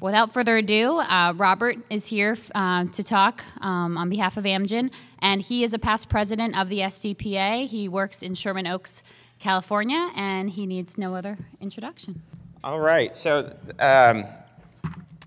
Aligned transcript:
Without 0.00 0.32
further 0.32 0.56
ado, 0.56 0.98
uh, 0.98 1.32
Robert 1.36 1.76
is 1.88 2.06
here 2.06 2.36
uh, 2.54 2.84
to 2.86 3.02
talk 3.02 3.44
um, 3.60 3.96
on 3.96 4.10
behalf 4.10 4.36
of 4.36 4.44
Amgen, 4.44 4.92
and 5.20 5.40
he 5.40 5.64
is 5.64 5.72
a 5.72 5.78
past 5.78 6.08
president 6.08 6.58
of 6.58 6.68
the 6.68 6.80
SDPA. 6.80 7.66
He 7.66 7.88
works 7.88 8.22
in 8.22 8.34
Sherman 8.34 8.66
Oaks, 8.66 9.02
California, 9.38 10.10
and 10.16 10.50
he 10.50 10.66
needs 10.66 10.98
no 10.98 11.14
other 11.14 11.38
introduction. 11.60 12.20
All 12.64 12.80
right. 12.80 13.16
So, 13.16 13.56
um, 13.78 14.24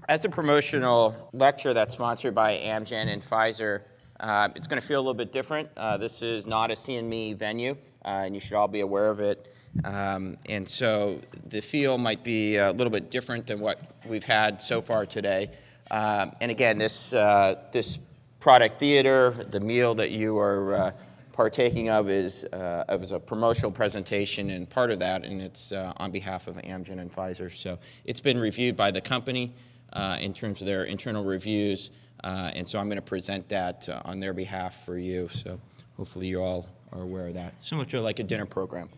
as 0.10 0.26
a 0.26 0.30
promotional 0.30 1.30
lecture 1.34 1.74
that's 1.74 1.94
sponsored 1.94 2.36
by 2.36 2.58
Amgen 2.58 3.08
and 3.08 3.22
Pfizer, 3.22 3.82
uh, 4.20 4.50
it's 4.56 4.68
going 4.68 4.82
to 4.82 4.88
feel 4.88 5.00
a 5.00 5.04
little 5.04 5.14
bit 5.14 5.32
different. 5.32 5.70
Uh, 5.78 5.98
this 5.98 6.22
is 6.22 6.46
not 6.46 6.72
a 6.72 6.74
CNME 6.74 7.38
venue, 7.38 7.78
uh, 8.04 8.24
and 8.26 8.34
you 8.36 8.42
should 8.42 8.54
all 8.54 8.68
be 8.68 8.82
aware 8.82 9.10
of 9.10 9.20
it. 9.20 9.54
Um, 9.84 10.38
and 10.46 10.68
so 10.68 11.22
the 11.48 11.62
feel 11.62 11.98
might 11.98 12.24
be 12.24 12.58
a 12.58 12.72
little 12.72 12.92
bit 12.92 13.12
different 13.12 13.48
than 13.48 13.60
what 13.60 13.80
we've 14.06 14.24
had 14.24 14.62
so 14.62 14.82
far 14.82 15.06
today. 15.06 15.52
Um, 15.92 16.36
and 16.42 16.52
again, 16.52 16.78
this, 16.78 17.14
uh, 17.14 17.56
this 17.72 18.00
product 18.40 18.80
theater, 18.80 19.46
the 19.50 19.60
meal 19.60 19.96
that 19.96 20.12
you 20.12 20.38
are 20.38 20.76
uh, 20.76 20.92
partaking 21.32 21.90
of 21.90 22.10
is, 22.10 22.44
uh, 22.46 22.84
is 23.02 23.12
a 23.12 23.20
promotional 23.20 23.72
presentation 23.72 24.50
and 24.50 24.70
part 24.70 24.92
of 24.92 25.00
that, 25.00 25.24
and 25.24 25.42
it's 25.42 25.72
uh, 25.72 25.94
on 25.98 26.12
behalf 26.12 26.48
of 26.48 26.56
Amgen 26.58 27.00
and 27.00 27.14
Pfizer. 27.14 27.56
So 27.56 27.80
it's 28.06 28.20
been 28.20 28.40
reviewed 28.40 28.76
by 28.76 28.92
the 28.92 29.02
company 29.02 29.54
uh, 29.94 30.18
in 30.20 30.34
terms 30.34 30.62
of 30.62 30.68
their 30.68 30.84
internal 30.84 31.24
reviews, 31.24 31.92
uh, 32.24 32.52
and 32.54 32.68
so 32.68 32.80
I'm 32.80 32.88
going 32.88 32.98
to 32.98 33.02
present 33.02 33.48
that 33.50 33.88
on 34.04 34.20
their 34.20 34.34
behalf 34.34 34.84
for 34.86 34.98
you. 34.98 35.30
So 35.32 35.60
hopefully 35.96 36.28
you 36.28 36.42
all 36.42 36.68
are 36.92 37.02
aware 37.02 37.28
of 37.28 37.36
that. 37.36 37.64
Similar 37.64 37.88
to 37.90 38.02
like 38.02 38.20
a 38.20 38.24
dinner 38.24 38.46
program. 38.46 38.90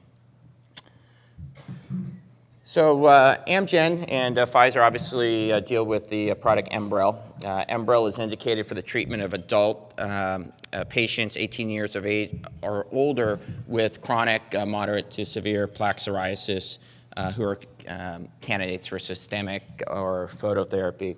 So 2.70 3.06
uh, 3.06 3.44
Amgen 3.46 4.06
and 4.10 4.38
uh, 4.38 4.46
Pfizer 4.46 4.86
obviously 4.86 5.52
uh, 5.52 5.60
deal 5.60 5.84
with 5.84 6.08
the 6.08 6.30
uh, 6.30 6.36
product 6.36 6.70
Enbrel. 6.70 7.20
Uh, 7.44 7.66
Enbrel 7.66 8.08
is 8.08 8.20
indicated 8.20 8.68
for 8.68 8.76
the 8.76 8.82
treatment 8.84 9.24
of 9.24 9.34
adult 9.34 10.00
um, 10.00 10.54
uh, 10.72 10.84
patients 10.84 11.36
18 11.36 11.72
years 11.72 11.96
of 11.96 12.06
age 12.06 12.40
or 12.62 12.86
older 12.92 13.40
with 13.66 14.04
chronic, 14.04 14.44
moderate 14.68 15.10
to 15.10 15.26
severe 15.26 15.66
plaque 15.66 15.98
psoriasis 15.98 16.78
who 17.34 17.44
are 17.44 17.60
um, 17.88 18.28
candidates 18.40 18.86
for 18.86 19.00
systemic 19.00 19.64
or 19.88 20.30
phototherapy. 20.40 21.18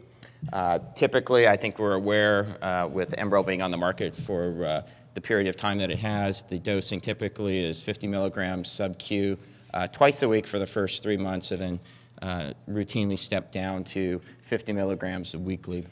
typically, 0.96 1.50
I 1.50 1.58
think 1.58 1.80
we're 1.80 1.96
aware 1.96 2.88
with 2.94 3.12
Enbrel 3.18 3.46
being 3.46 3.62
on 3.62 3.72
the 3.72 3.78
market 3.78 4.16
for 4.16 4.86
the 5.16 5.22
period 5.22 5.50
of 5.50 5.58
time 5.58 5.80
that 5.80 5.92
it 5.92 6.00
has, 6.00 6.44
the 6.44 6.60
dosing 6.60 7.02
typically 7.02 7.60
is 7.60 7.82
50 7.82 8.08
milligrams 8.08 8.72
sub-Q 8.72 9.38
uh, 9.74 9.88
twice 9.88 10.22
a 10.22 10.30
week 10.30 10.48
for 10.48 10.60
the 10.60 10.66
first 10.66 11.04
three 11.04 11.18
months, 11.18 11.52
and 11.52 11.62
then 11.62 11.80
uh, 12.22 12.54
routinely 12.70 13.18
step 13.18 13.52
down 13.52 13.84
to 13.84 14.22
50 14.44 14.74
milligrams 14.74 15.36
weekly. 15.36 15.86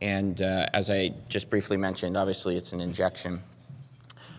And 0.00 0.40
uh, 0.40 0.66
as 0.72 0.90
I 0.90 1.12
just 1.28 1.50
briefly 1.50 1.76
mentioned, 1.76 2.16
obviously 2.16 2.56
it's 2.56 2.72
an 2.72 2.80
injection. 2.80 3.42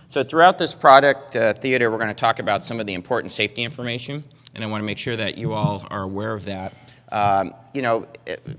So 0.07 0.23
throughout 0.23 0.57
this 0.57 0.73
product 0.73 1.35
uh, 1.35 1.53
theater, 1.53 1.89
we're 1.89 1.97
going 1.97 2.09
to 2.09 2.13
talk 2.13 2.39
about 2.39 2.63
some 2.63 2.79
of 2.79 2.87
the 2.87 2.93
important 2.93 3.31
safety 3.31 3.63
information, 3.63 4.23
and 4.53 4.63
I 4.63 4.67
want 4.67 4.81
to 4.81 4.85
make 4.85 4.97
sure 4.97 5.15
that 5.15 5.37
you 5.37 5.53
all 5.53 5.85
are 5.89 6.01
aware 6.01 6.33
of 6.33 6.45
that. 6.45 6.73
Um, 7.11 7.53
you 7.73 7.81
know, 7.81 8.07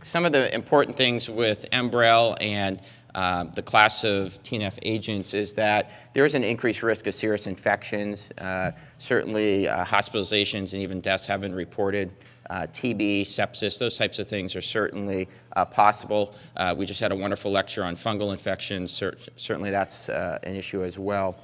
some 0.03 0.25
of 0.25 0.33
the 0.33 0.55
important 0.55 0.97
things 0.97 1.28
with 1.28 1.67
Enbrel 1.73 2.37
and 2.41 2.81
uh, 3.15 3.45
the 3.45 3.63
class 3.63 4.05
of 4.05 4.43
TNF 4.43 4.79
agents 4.83 5.35
is 5.35 5.53
that 5.55 5.91
there 6.15 6.25
is 6.25 6.35
an 6.35 6.45
increased 6.45 6.83
risk 6.83 7.07
of 7.07 7.15
serious 7.15 7.47
infections. 7.47 8.31
Uh, 8.39 8.73
certainly, 8.99 9.69
uh, 9.69 9.85
hospitalizations 9.85 10.73
and 10.73 10.83
even 10.83 11.01
deaths 11.01 11.27
have 11.27 11.41
been 11.41 11.55
reported. 11.55 12.11
Uh, 12.49 12.67
TB, 12.73 13.23
sepsis, 13.23 13.79
those 13.79 13.97
types 13.97 14.19
of 14.19 14.27
things 14.27 14.57
are 14.57 14.63
certainly 14.63 15.29
uh, 15.57 15.65
possible. 15.65 16.35
we 16.77 16.87
just 16.87 17.01
had 17.01 17.13
a 17.13 17.17
wonderful 17.17 17.51
lecture 17.51 17.85
on 17.85 17.97
fungal 17.97 18.31
infections. 18.31 18.91
Cer- 18.91 19.17
certainly, 19.37 19.71
that's 19.71 20.09
an 20.09 20.55
issue 20.55 20.83
as 20.85 20.99
well. 20.99 21.37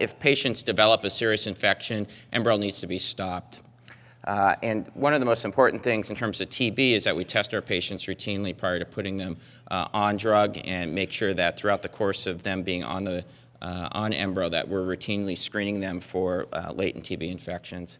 if 0.00 0.18
patients 0.18 0.62
develop 0.62 1.04
a 1.04 1.10
serious 1.10 1.46
infection, 1.46 2.06
Enbrel 2.32 2.58
needs 2.58 2.80
to 2.80 2.86
be 2.86 2.98
stopped. 2.98 3.60
Uh, 4.24 4.54
and 4.62 4.88
one 4.94 5.12
of 5.12 5.20
the 5.20 5.26
most 5.26 5.44
important 5.44 5.82
things 5.82 6.08
in 6.08 6.16
terms 6.16 6.40
of 6.40 6.48
TB 6.48 6.92
is 6.92 7.04
that 7.04 7.16
we 7.16 7.24
test 7.24 7.52
our 7.54 7.62
patients 7.62 8.04
routinely 8.06 8.56
prior 8.56 8.78
to 8.78 8.84
putting 8.84 9.16
them 9.16 9.36
uh, 9.70 9.88
on 9.92 10.16
drug 10.16 10.58
and 10.64 10.94
make 10.94 11.10
sure 11.10 11.34
that 11.34 11.56
throughout 11.56 11.82
the 11.82 11.88
course 11.88 12.26
of 12.26 12.42
them 12.42 12.62
being 12.62 12.84
on 12.84 13.04
the 13.04 13.24
uh, 13.60 13.88
on 13.92 14.10
Enbrel 14.12 14.50
that 14.50 14.68
we're 14.68 14.82
routinely 14.82 15.38
screening 15.38 15.78
them 15.78 16.00
for 16.00 16.48
uh, 16.52 16.72
latent 16.72 17.04
TB 17.04 17.30
infections. 17.30 17.98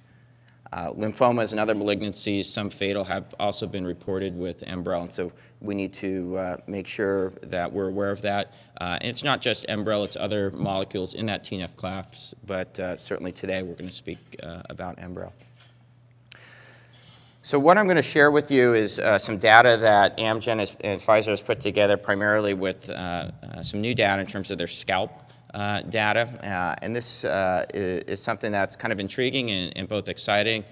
Uh, 0.73 0.91
lymphomas 0.91 1.53
and 1.53 1.61
other 1.61 1.75
malignancies, 1.75 2.47
some 2.47 2.69
fatal, 2.69 3.05
have 3.05 3.33
also 3.39 3.67
been 3.67 3.87
reported 3.87 4.37
with 4.37 4.63
Enbrel, 4.63 5.03
and 5.03 5.13
so 5.13 5.31
we 5.61 5.75
need 5.75 5.93
to 5.93 6.37
uh, 6.37 6.57
make 6.67 6.89
sure 6.89 7.31
that 7.43 7.71
we're 7.71 7.91
aware 7.91 8.11
of 8.11 8.23
that. 8.23 8.53
and 8.81 9.05
it's 9.05 9.23
not 9.23 9.41
just 9.41 9.67
Enbrel, 9.69 10.05
it's 10.05 10.17
other 10.17 10.51
molecules 10.51 11.15
in 11.15 11.27
that 11.27 11.45
TNF 11.45 11.77
class, 11.77 12.35
but 12.47 12.75
certainly 12.99 13.31
today 13.31 13.63
we're 13.63 13.75
going 13.75 13.91
to 13.91 13.95
speak 13.95 14.19
about 14.41 14.97
Enbrel. 14.97 15.31
So 17.45 17.59
what 17.59 17.77
I'm 17.77 17.87
going 17.87 17.97
to 17.97 18.03
share 18.03 18.31
with 18.31 18.53
you 18.53 18.75
is 18.75 19.01
uh, 19.01 19.19
some 19.19 19.37
data 19.37 19.77
that 19.81 20.17
Amgen 20.17 20.61
has, 20.61 20.77
and 20.81 21.01
Pfizer 21.01 21.31
has 21.31 21.41
put 21.41 21.59
together 21.59 21.97
primarily 21.97 22.55
with 22.55 22.89
uh, 22.89 22.93
uh, 23.43 23.63
some 23.65 23.81
new 23.81 23.97
data 23.97 24.21
in 24.21 24.29
terms 24.29 24.53
of 24.53 24.59
their 24.59 24.69
scalp 24.69 25.11
uh, 25.53 25.83
data. 25.83 26.29
Uh, 26.41 26.77
and 26.83 26.95
this 26.95 27.25
uh, 27.25 27.67
is, 27.75 28.05
is, 28.05 28.23
something 28.23 28.53
that's 28.53 28.77
kind 28.77 28.93
of 28.93 29.01
intriguing 29.01 29.51
and, 29.51 29.77
and 29.77 29.89
both 29.89 30.09
exciting 30.09 30.63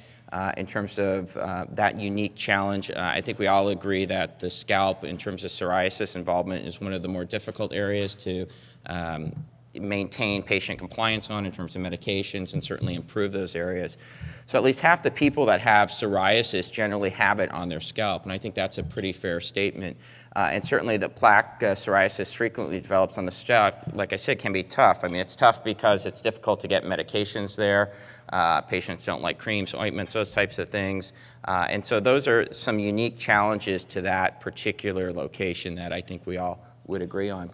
in 0.57 0.65
terms 0.65 1.01
of 1.01 1.35
that 1.75 1.99
unique 1.99 2.37
challenge. 2.37 2.89
I 2.93 3.21
think 3.21 3.41
we 3.41 3.49
all 3.49 3.71
agree 3.71 4.05
that 4.05 4.39
the 4.39 4.49
scalp, 4.49 5.03
in 5.03 5.19
terms 5.19 5.43
of 5.43 5.51
psoriasis 5.51 6.15
involvement, 6.15 6.69
is 6.69 6.81
one 6.81 6.93
of 6.93 7.03
the 7.03 7.09
more 7.09 7.25
difficult 7.25 7.75
areas 7.75 8.15
to 8.15 8.47
um, 8.87 9.33
maintain 9.75 10.43
patient 10.43 10.79
compliance 10.79 11.31
on 11.31 11.47
in 11.47 11.53
terms 11.53 11.77
of 11.77 11.83
medications 11.83 12.55
and 12.55 12.63
certainly 12.63 12.95
improve 12.95 13.33
those 13.33 13.55
areas. 13.55 13.99
So 14.47 14.59
at 14.59 14.65
least 14.65 14.81
half 14.81 15.03
the 15.03 15.11
people 15.11 15.47
that 15.47 15.61
have 15.61 15.91
psoriasis 15.91 16.73
generally 16.73 17.11
have 17.11 17.39
it 17.41 17.51
on 17.53 17.69
their 17.69 17.81
scalp, 17.81 18.25
and 18.25 18.33
I 18.33 18.39
think 18.39 18.55
that's 18.55 18.79
a 18.79 18.83
pretty 18.83 19.13
fair 19.13 19.41
statement. 19.41 19.97
Uh, 20.37 20.49
and 20.53 20.65
certainly 20.65 20.97
the 20.97 21.09
plaque 21.09 21.61
uh, 21.63 21.73
psoriasis 21.73 22.35
frequently 22.35 22.81
develops 22.81 23.19
on 23.19 23.25
the 23.25 23.33
scalp, 23.33 23.75
like 23.95 24.13
I 24.13 24.17
said, 24.17 24.39
can 24.39 24.53
be 24.53 24.63
tough. 24.63 25.03
I 25.03 25.09
mean, 25.09 25.21
it's 25.21 25.35
tough 25.35 25.65
because 25.65 26.07
it's 26.07 26.21
difficult 26.21 26.61
to 26.61 26.69
get 26.69 26.85
medications 26.85 27.57
there. 27.57 27.93
Uh, 28.33 28.61
patients 28.61 29.05
don't 29.05 29.23
like 29.23 29.39
creams, 29.39 29.75
ointments, 29.75 30.13
those 30.13 30.31
types 30.31 30.61
of 30.61 30.69
things. 30.69 31.13
Uh, 31.47 31.67
and 31.69 31.85
so 31.85 31.99
those 31.99 32.29
are 32.29 32.51
some 32.53 32.79
unique 32.79 33.19
challenges 33.19 33.85
to 33.85 34.01
that 34.03 34.41
particular 34.41 35.13
location 35.13 35.75
that 35.75 35.93
I 35.93 36.01
think 36.01 36.27
we 36.27 36.37
all 36.37 36.65
would 36.87 37.03
agree 37.03 37.31
on. 37.31 37.51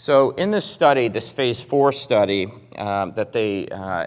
So, 0.00 0.30
in 0.30 0.50
this 0.50 0.64
study, 0.64 1.08
this 1.08 1.28
phase 1.28 1.60
four 1.60 1.92
study 1.92 2.50
um, 2.76 3.12
that 3.16 3.32
they 3.32 3.68
uh, 3.68 4.06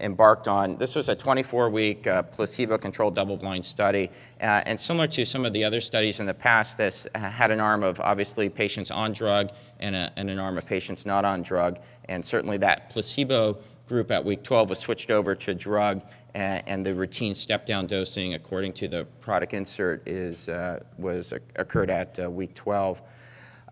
embarked 0.00 0.48
on, 0.48 0.78
this 0.78 0.94
was 0.94 1.10
a 1.10 1.14
24 1.14 1.68
week 1.68 2.06
uh, 2.06 2.22
placebo 2.22 2.78
controlled 2.78 3.14
double 3.14 3.36
blind 3.36 3.62
study. 3.62 4.10
Uh, 4.40 4.62
and 4.64 4.80
similar 4.80 5.06
to 5.08 5.26
some 5.26 5.44
of 5.44 5.52
the 5.52 5.62
other 5.62 5.82
studies 5.82 6.18
in 6.18 6.24
the 6.24 6.32
past, 6.32 6.78
this 6.78 7.06
had 7.14 7.50
an 7.50 7.60
arm 7.60 7.82
of 7.82 8.00
obviously 8.00 8.48
patients 8.48 8.90
on 8.90 9.12
drug 9.12 9.50
and, 9.80 9.94
a, 9.94 10.10
and 10.16 10.30
an 10.30 10.38
arm 10.38 10.56
of 10.56 10.64
patients 10.64 11.04
not 11.04 11.26
on 11.26 11.42
drug. 11.42 11.78
And 12.08 12.24
certainly 12.24 12.56
that 12.56 12.88
placebo 12.88 13.58
group 13.86 14.10
at 14.10 14.24
week 14.24 14.44
12 14.44 14.70
was 14.70 14.78
switched 14.78 15.10
over 15.10 15.34
to 15.34 15.54
drug. 15.54 16.00
And, 16.32 16.62
and 16.66 16.86
the 16.86 16.94
routine 16.94 17.34
step 17.34 17.66
down 17.66 17.86
dosing, 17.86 18.32
according 18.32 18.72
to 18.72 18.88
the 18.88 19.04
product 19.20 19.52
insert, 19.52 20.08
is, 20.08 20.48
uh, 20.48 20.80
was 20.96 21.34
occurred 21.56 21.90
at 21.90 22.18
uh, 22.18 22.30
week 22.30 22.54
12. 22.54 23.02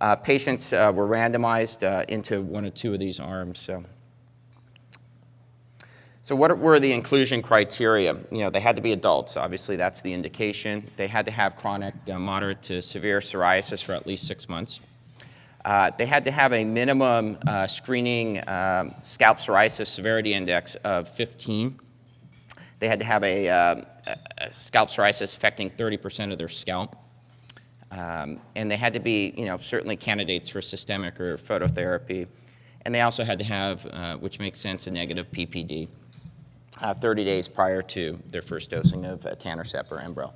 Uh, 0.03 0.17
patients 0.17 0.73
uh, 0.73 0.91
were 0.93 1.07
randomized 1.07 1.85
uh, 1.85 2.05
into 2.09 2.43
one 2.43 2.65
or 2.65 2.71
two 2.71 2.93
of 2.93 2.99
these 2.99 3.21
arms. 3.21 3.61
So. 3.61 3.85
So 6.25 6.37
what 6.37 6.57
were 6.59 6.81
the 6.81 6.93
inclusion 6.93 7.41
criteria? 7.41 8.15
You 8.31 8.39
know, 8.39 8.51
they 8.51 8.61
had 8.61 8.77
to 8.77 8.83
be 8.83 8.93
adults. 8.93 9.37
Obviously, 9.37 9.77
that's 9.77 10.03
the 10.03 10.13
indication. 10.13 10.89
They 10.97 11.07
had 11.07 11.25
to 11.27 11.33
have 11.33 11.57
chronic, 11.57 11.95
uh, 12.09 12.19
moderate 12.19 12.63
to 12.63 12.83
severe 12.83 13.21
psoriasis 13.21 13.83
for 13.83 13.93
at 13.93 14.07
least 14.07 14.27
six 14.27 14.49
months. 14.49 14.81
Uh, 15.65 15.91
they 15.97 16.07
had 16.07 16.25
to 16.25 16.33
have 16.33 16.53
a 16.53 16.65
minimum 16.65 17.39
uh, 17.47 17.69
screening 17.69 18.39
um, 18.49 18.95
scalp 19.03 19.39
psoriasis 19.39 19.87
severity 19.87 20.35
index 20.35 20.75
of 20.77 21.09
15. 21.11 21.79
They 22.81 22.89
had 22.89 22.99
to 22.99 23.05
have 23.05 23.23
a, 23.23 23.47
a 23.47 23.87
scalp 24.51 24.91
psoriasis 24.91 25.37
affecting 25.37 25.71
30% 25.71 26.33
of 26.33 26.39
their 26.39 26.49
scalp. 26.49 26.97
Um, 27.93 28.41
and 28.57 28.71
they 28.71 28.77
had 28.77 28.95
to 28.95 29.01
be, 29.01 29.35
you 29.37 29.45
know, 29.45 29.59
certainly 29.59 29.97
candidates 29.97 30.49
for 30.49 30.63
systemic 30.63 31.21
or 31.21 31.37
phototherapy. 31.37 32.27
And 32.85 32.95
they 32.95 33.03
also 33.03 33.23
had 33.23 33.39
to 33.39 33.45
have, 33.45 33.87
uh, 33.87 34.17
which 34.17 34.39
makes 34.39 34.59
sense, 34.59 34.87
a 34.87 34.91
negative 34.91 35.31
PPD 35.31 35.89
uh, 36.81 36.95
30 36.95 37.25
days 37.25 37.49
prior 37.49 37.83
to 37.83 38.19
their 38.31 38.41
first 38.41 38.71
dosing 38.71 39.05
of 39.05 39.27
uh, 39.27 39.31
or 39.31 40.01
Enbrel. 40.01 40.33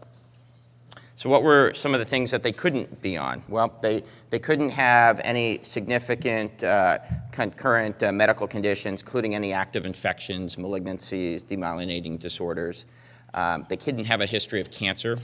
So 1.15 1.31
what 1.31 1.43
were 1.43 1.73
some 1.73 1.95
of 1.95 1.99
the 1.99 2.05
things 2.05 2.31
that 2.31 2.43
they 2.43 2.53
couldn't 2.53 3.01
be 3.01 3.17
on? 3.17 3.43
Well, 3.49 3.73
they, 3.81 4.05
they 4.29 4.39
couldn't 4.39 4.69
have 4.69 5.19
any 5.25 5.61
significant 5.63 6.63
uh, 6.63 6.99
concurrent 7.33 8.03
uh, 8.03 8.13
medical 8.13 8.47
conditions, 8.47 9.01
including 9.01 9.35
any 9.35 9.55
active 9.55 9.87
infections, 9.87 10.57
malignancies, 10.57 11.43
demyelinating 11.43 12.19
disorders. 12.19 12.85
Um, 13.33 13.65
they 13.71 13.79
couldn't 13.79 14.05
have 14.05 14.21
a 14.21 14.27
history 14.27 14.61
of 14.61 14.71
cancer 14.71 15.19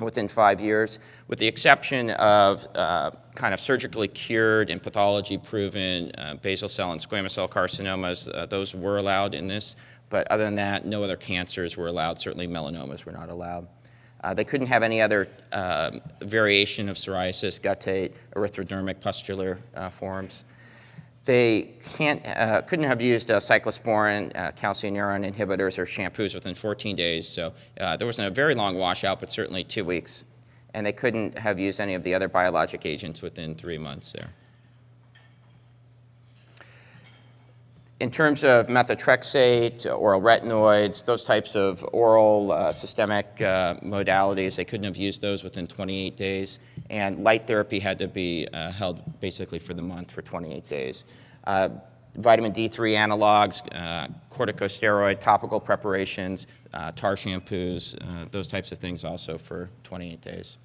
within 0.00 0.28
five 0.28 0.60
years, 0.60 0.98
with 1.28 1.38
the 1.38 1.46
exception 1.46 2.10
of 2.10 2.66
uh, 2.74 3.10
kind 3.34 3.54
of 3.54 3.60
surgically 3.60 4.08
cured 4.08 4.70
and 4.70 4.82
pathology 4.82 5.38
proven 5.38 6.12
uh, 6.16 6.34
basal 6.42 6.68
cell 6.68 6.92
and 6.92 7.00
squamous 7.00 7.32
cell 7.32 7.48
carcinomas. 7.48 8.32
Uh, 8.34 8.46
those 8.46 8.74
were 8.74 8.98
allowed 8.98 9.34
in 9.34 9.46
this, 9.48 9.76
but 10.10 10.26
other 10.30 10.44
than 10.44 10.56
that, 10.56 10.84
no 10.86 11.02
other 11.02 11.16
cancers 11.16 11.76
were 11.76 11.86
allowed. 11.86 12.18
Certainly, 12.18 12.48
melanomas 12.48 13.04
were 13.04 13.12
not 13.12 13.28
allowed. 13.28 13.66
Uh, 14.22 14.32
they 14.32 14.44
couldn't 14.44 14.68
have 14.68 14.82
any 14.82 15.02
other 15.02 15.28
um, 15.52 16.00
variation 16.20 16.88
of 16.88 16.96
psoriasis, 16.96 17.60
guttate, 17.60 18.12
erythrodermic 18.36 19.00
pustular 19.00 19.58
uh, 19.74 19.90
forms. 19.90 20.44
They 21.24 21.74
can't, 21.96 22.26
uh, 22.26 22.62
couldn't 22.62 22.86
have 22.86 23.00
used 23.00 23.30
uh, 23.30 23.38
cyclosporin, 23.38 24.34
uh, 24.34 24.52
calcineurin 24.52 25.30
inhibitors, 25.30 25.78
or 25.78 25.86
shampoos 25.86 26.34
within 26.34 26.54
14 26.54 26.96
days. 26.96 27.28
So 27.28 27.52
uh, 27.80 27.96
there 27.96 28.06
wasn't 28.06 28.26
a 28.26 28.30
very 28.30 28.56
long 28.56 28.76
washout, 28.76 29.20
but 29.20 29.30
certainly 29.30 29.62
two 29.62 29.84
weeks. 29.84 30.24
And 30.74 30.84
they 30.84 30.92
couldn't 30.92 31.38
have 31.38 31.60
used 31.60 31.78
any 31.78 31.94
of 31.94 32.02
the 32.02 32.14
other 32.14 32.28
biologic 32.28 32.84
agents 32.86 33.22
within 33.22 33.54
three 33.54 33.78
months 33.78 34.12
there. 34.12 34.30
In 38.00 38.10
terms 38.10 38.42
of 38.42 38.66
methotrexate, 38.66 39.86
oral 39.86 40.20
retinoids, 40.20 41.04
those 41.04 41.22
types 41.22 41.54
of 41.54 41.86
oral 41.92 42.50
uh, 42.50 42.72
systemic 42.72 43.26
uh, 43.40 43.76
modalities, 43.76 44.56
they 44.56 44.64
couldn't 44.64 44.86
have 44.86 44.96
used 44.96 45.22
those 45.22 45.44
within 45.44 45.68
28 45.68 46.16
days. 46.16 46.58
And 46.92 47.24
light 47.24 47.46
therapy 47.46 47.80
had 47.80 47.98
to 47.98 48.06
be 48.06 48.46
uh, 48.52 48.70
held 48.70 49.18
basically 49.18 49.58
for 49.58 49.72
the 49.72 49.80
month 49.80 50.10
for 50.10 50.20
28 50.20 50.68
days. 50.68 51.04
Uh, 51.44 51.70
vitamin 52.16 52.52
D3 52.52 52.94
analogs, 52.94 53.62
uh, 53.74 54.08
corticosteroid, 54.30 55.18
topical 55.18 55.58
preparations, 55.58 56.46
uh, 56.74 56.92
tar 56.92 57.16
shampoos, 57.16 58.30
those 58.30 58.46
types 58.46 58.70
of 58.72 58.78
things 58.78 59.04
also 59.04 59.38
for 59.38 59.70
28 59.84 60.20
days. 60.20 60.58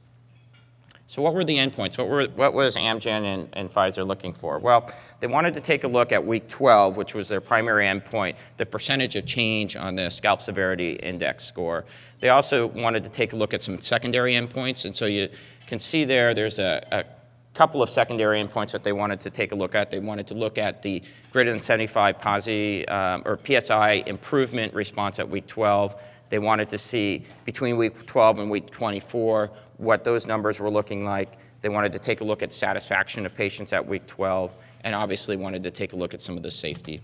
So 1.09 1.21
what 1.21 1.33
were 1.33 1.45
the 1.45 1.55
endpoints? 1.55 1.97
What, 1.97 2.09
were, 2.09 2.27
what 2.35 2.53
was 2.53 2.75
Amgen 2.75 3.23
and, 3.23 3.49
and, 3.53 3.73
Pfizer 3.73 4.05
looking 4.05 4.33
for? 4.33 4.59
Well, 4.59 4.91
they 5.21 5.27
wanted 5.27 5.53
to 5.53 5.61
take 5.61 5.85
a 5.85 5.87
look 5.87 6.11
at 6.11 6.25
week 6.25 6.49
12, 6.49 6.97
which 6.97 7.13
was 7.13 7.29
their 7.29 7.39
primary 7.39 7.85
endpoint, 7.85 8.35
the 8.57 8.65
percentage 8.65 9.15
of 9.15 9.25
change 9.25 9.77
on 9.77 9.95
the 9.95 10.09
scalp 10.09 10.41
severity 10.41 10.93
index 10.95 11.45
score. 11.45 11.85
They 12.19 12.27
also 12.27 12.67
wanted 12.67 13.03
to 13.03 13.09
take 13.09 13.31
a 13.31 13.37
look 13.37 13.53
at 13.53 13.61
some 13.61 13.79
secondary 13.79 14.33
endpoints, 14.33 14.83
and 14.83 14.93
so 14.93 15.05
you 15.05 15.29
can 15.67 15.79
see 15.79 16.05
there, 16.05 16.33
there's 16.33 16.59
a, 16.59 16.85
a 16.91 17.05
couple 17.53 17.83
of 17.83 17.89
secondary 17.89 18.41
endpoints 18.41 18.71
that 18.71 18.83
they 18.83 18.93
wanted 18.93 19.19
to 19.19 19.29
take 19.29 19.51
a 19.51 19.55
look 19.55 19.75
at. 19.75 19.91
They 19.91 19.99
wanted 19.99 20.27
to 20.27 20.33
look 20.33 20.57
at 20.57 20.81
the 20.81 21.03
greater 21.31 21.51
than 21.51 21.59
75 21.59 22.19
PASI 22.19 22.87
um, 22.87 23.23
or 23.25 23.37
PSI 23.45 24.03
improvement 24.07 24.73
response 24.73 25.19
at 25.19 25.27
week 25.29 25.45
12. 25.47 26.01
They 26.29 26.39
wanted 26.39 26.69
to 26.69 26.77
see 26.77 27.25
between 27.45 27.77
week 27.77 28.05
12 28.05 28.39
and 28.39 28.49
week 28.49 28.71
24 28.71 29.51
what 29.77 30.03
those 30.03 30.25
numbers 30.25 30.59
were 30.59 30.69
looking 30.69 31.05
like. 31.05 31.37
They 31.61 31.69
wanted 31.69 31.91
to 31.93 31.99
take 31.99 32.21
a 32.21 32.23
look 32.23 32.43
at 32.43 32.53
satisfaction 32.53 33.25
of 33.25 33.35
patients 33.35 33.73
at 33.73 33.85
week 33.85 34.07
12, 34.07 34.51
and 34.83 34.95
obviously 34.95 35.35
wanted 35.35 35.63
to 35.63 35.71
take 35.71 35.93
a 35.93 35.95
look 35.95 36.13
at 36.13 36.21
some 36.21 36.37
of 36.37 36.43
the 36.43 36.51
safety. 36.51 37.01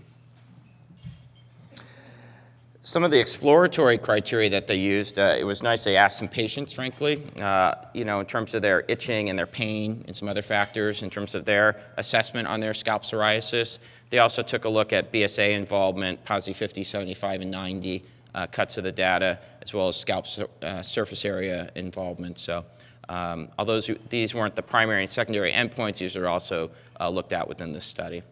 Some 2.86 3.02
of 3.02 3.10
the 3.10 3.18
exploratory 3.18 3.96
criteria 3.96 4.50
that 4.50 4.66
they 4.66 4.74
used, 4.74 5.18
uh, 5.18 5.34
it 5.38 5.44
was 5.44 5.62
nice. 5.62 5.84
They 5.84 5.96
asked 5.96 6.18
some 6.18 6.28
patients, 6.28 6.74
frankly, 6.74 7.26
uh, 7.40 7.76
you 7.94 8.04
know, 8.04 8.20
in 8.20 8.26
terms 8.26 8.52
of 8.52 8.60
their 8.60 8.84
itching 8.88 9.30
and 9.30 9.38
their 9.38 9.46
pain 9.46 10.04
and 10.06 10.14
some 10.14 10.28
other 10.28 10.42
factors, 10.42 11.02
in 11.02 11.08
terms 11.08 11.34
of 11.34 11.46
their 11.46 11.80
assessment 11.96 12.46
on 12.46 12.60
their 12.60 12.74
scalp 12.74 13.02
psoriasis. 13.02 13.78
They 14.10 14.18
also 14.18 14.42
took 14.42 14.66
a 14.66 14.68
look 14.68 14.92
at 14.92 15.10
BSA 15.10 15.52
involvement, 15.52 16.22
PASI 16.26 16.52
50, 16.52 16.84
75, 16.84 17.40
and 17.40 17.50
90 17.50 18.04
uh, 18.34 18.46
cuts 18.48 18.76
of 18.76 18.84
the 18.84 18.92
data, 18.92 19.38
as 19.62 19.72
well 19.72 19.88
as 19.88 19.96
scalp 19.96 20.26
uh, 20.60 20.82
surface 20.82 21.24
area 21.24 21.70
involvement. 21.76 22.38
So 22.38 22.66
um, 23.08 23.48
although 23.58 23.80
these 23.80 24.34
weren't 24.34 24.56
the 24.56 24.62
primary 24.62 25.00
and 25.00 25.10
secondary 25.10 25.54
endpoints, 25.54 26.00
these 26.00 26.16
are 26.16 26.28
also 26.28 26.70
uh, 27.00 27.08
looked 27.08 27.32
at 27.32 27.48
within 27.48 27.72
this 27.72 27.86
study. 27.86 28.22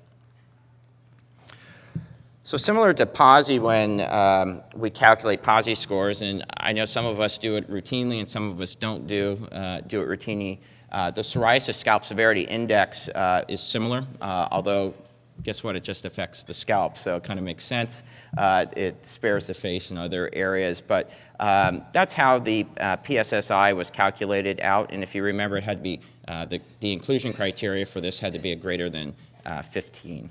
So 2.44 2.56
similar 2.56 2.92
to 2.94 3.06
PASI 3.06 3.60
when 3.60 4.00
um, 4.00 4.62
we 4.74 4.90
calculate 4.90 5.44
PASI 5.44 5.76
scores, 5.76 6.22
and 6.22 6.44
I 6.56 6.72
know 6.72 6.84
some 6.84 7.06
of 7.06 7.20
us 7.20 7.38
do 7.38 7.54
it 7.54 7.70
routinely 7.70 8.18
and 8.18 8.28
some 8.28 8.48
of 8.48 8.60
us 8.60 8.74
don't 8.74 9.06
do, 9.06 9.46
uh, 9.52 9.82
do 9.82 10.02
it 10.02 10.08
routinely, 10.08 10.58
uh, 10.90 11.12
the 11.12 11.20
psoriasis 11.20 11.76
scalp 11.76 12.04
severity 12.04 12.42
index 12.42 13.08
uh, 13.10 13.44
is 13.46 13.60
similar, 13.60 14.04
uh, 14.20 14.48
although 14.50 14.92
guess 15.44 15.62
what? 15.62 15.76
It 15.76 15.84
just 15.84 16.04
affects 16.04 16.42
the 16.42 16.52
scalp, 16.52 16.98
so 16.98 17.16
it 17.16 17.22
kind 17.22 17.38
of 17.38 17.44
makes 17.44 17.64
sense. 17.64 18.02
Uh, 18.36 18.66
it 18.76 19.06
spares 19.06 19.46
the 19.46 19.54
face 19.54 19.90
and 19.90 19.98
other 19.98 20.28
areas, 20.32 20.80
but 20.80 21.10
um, 21.38 21.82
that's 21.92 22.12
how 22.12 22.40
the 22.40 22.66
uh, 22.80 22.96
PSSI 22.96 23.74
was 23.76 23.88
calculated 23.88 24.60
out. 24.62 24.92
And 24.92 25.04
if 25.04 25.14
you 25.14 25.22
remember, 25.22 25.58
it 25.58 25.64
had 25.64 25.78
to 25.78 25.82
be 25.82 26.00
the, 26.26 26.60
the 26.80 26.92
inclusion 26.92 27.32
criteria 27.32 27.86
for 27.86 28.00
this 28.00 28.18
had 28.18 28.32
to 28.32 28.40
be 28.40 28.50
a 28.50 28.56
greater 28.56 28.90
than 28.90 29.14
uh, 29.46 29.62
15. 29.62 30.28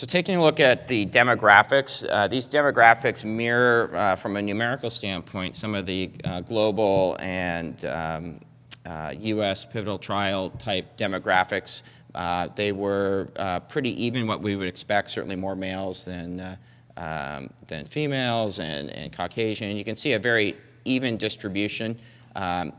So 0.00 0.06
taking 0.06 0.36
a 0.36 0.42
look 0.42 0.60
at 0.60 0.88
the 0.88 1.04
demographics, 1.04 2.06
uh, 2.08 2.26
these 2.26 2.46
demographics 2.46 3.22
mirror, 3.22 3.94
uh, 3.94 4.16
from 4.16 4.38
a 4.38 4.40
numerical 4.40 4.88
standpoint, 4.88 5.54
some 5.54 5.74
of 5.74 5.84
the 5.84 6.10
uh, 6.24 6.40
global 6.40 7.18
and 7.20 7.84
um, 7.84 8.40
U.S. 8.86 9.66
Uh, 9.66 9.68
pivotal 9.68 9.98
trial 9.98 10.48
type 10.52 10.96
demographics. 10.96 11.82
Uh, 12.14 12.48
they 12.56 12.72
were 12.72 13.28
uh, 13.36 13.60
pretty 13.60 13.90
even 14.02 14.26
what 14.26 14.40
we 14.40 14.56
would 14.56 14.68
expect, 14.68 15.10
certainly 15.10 15.36
more 15.36 15.54
males 15.54 16.02
than, 16.02 16.56
um, 16.96 17.50
than 17.66 17.84
females 17.84 18.58
and, 18.58 18.88
and 18.88 19.12
Caucasian. 19.12 19.76
You 19.76 19.84
can 19.84 19.96
see 19.96 20.14
a 20.14 20.18
very 20.18 20.56
even 20.86 21.18
distribution. 21.18 22.00
Um, 22.36 22.72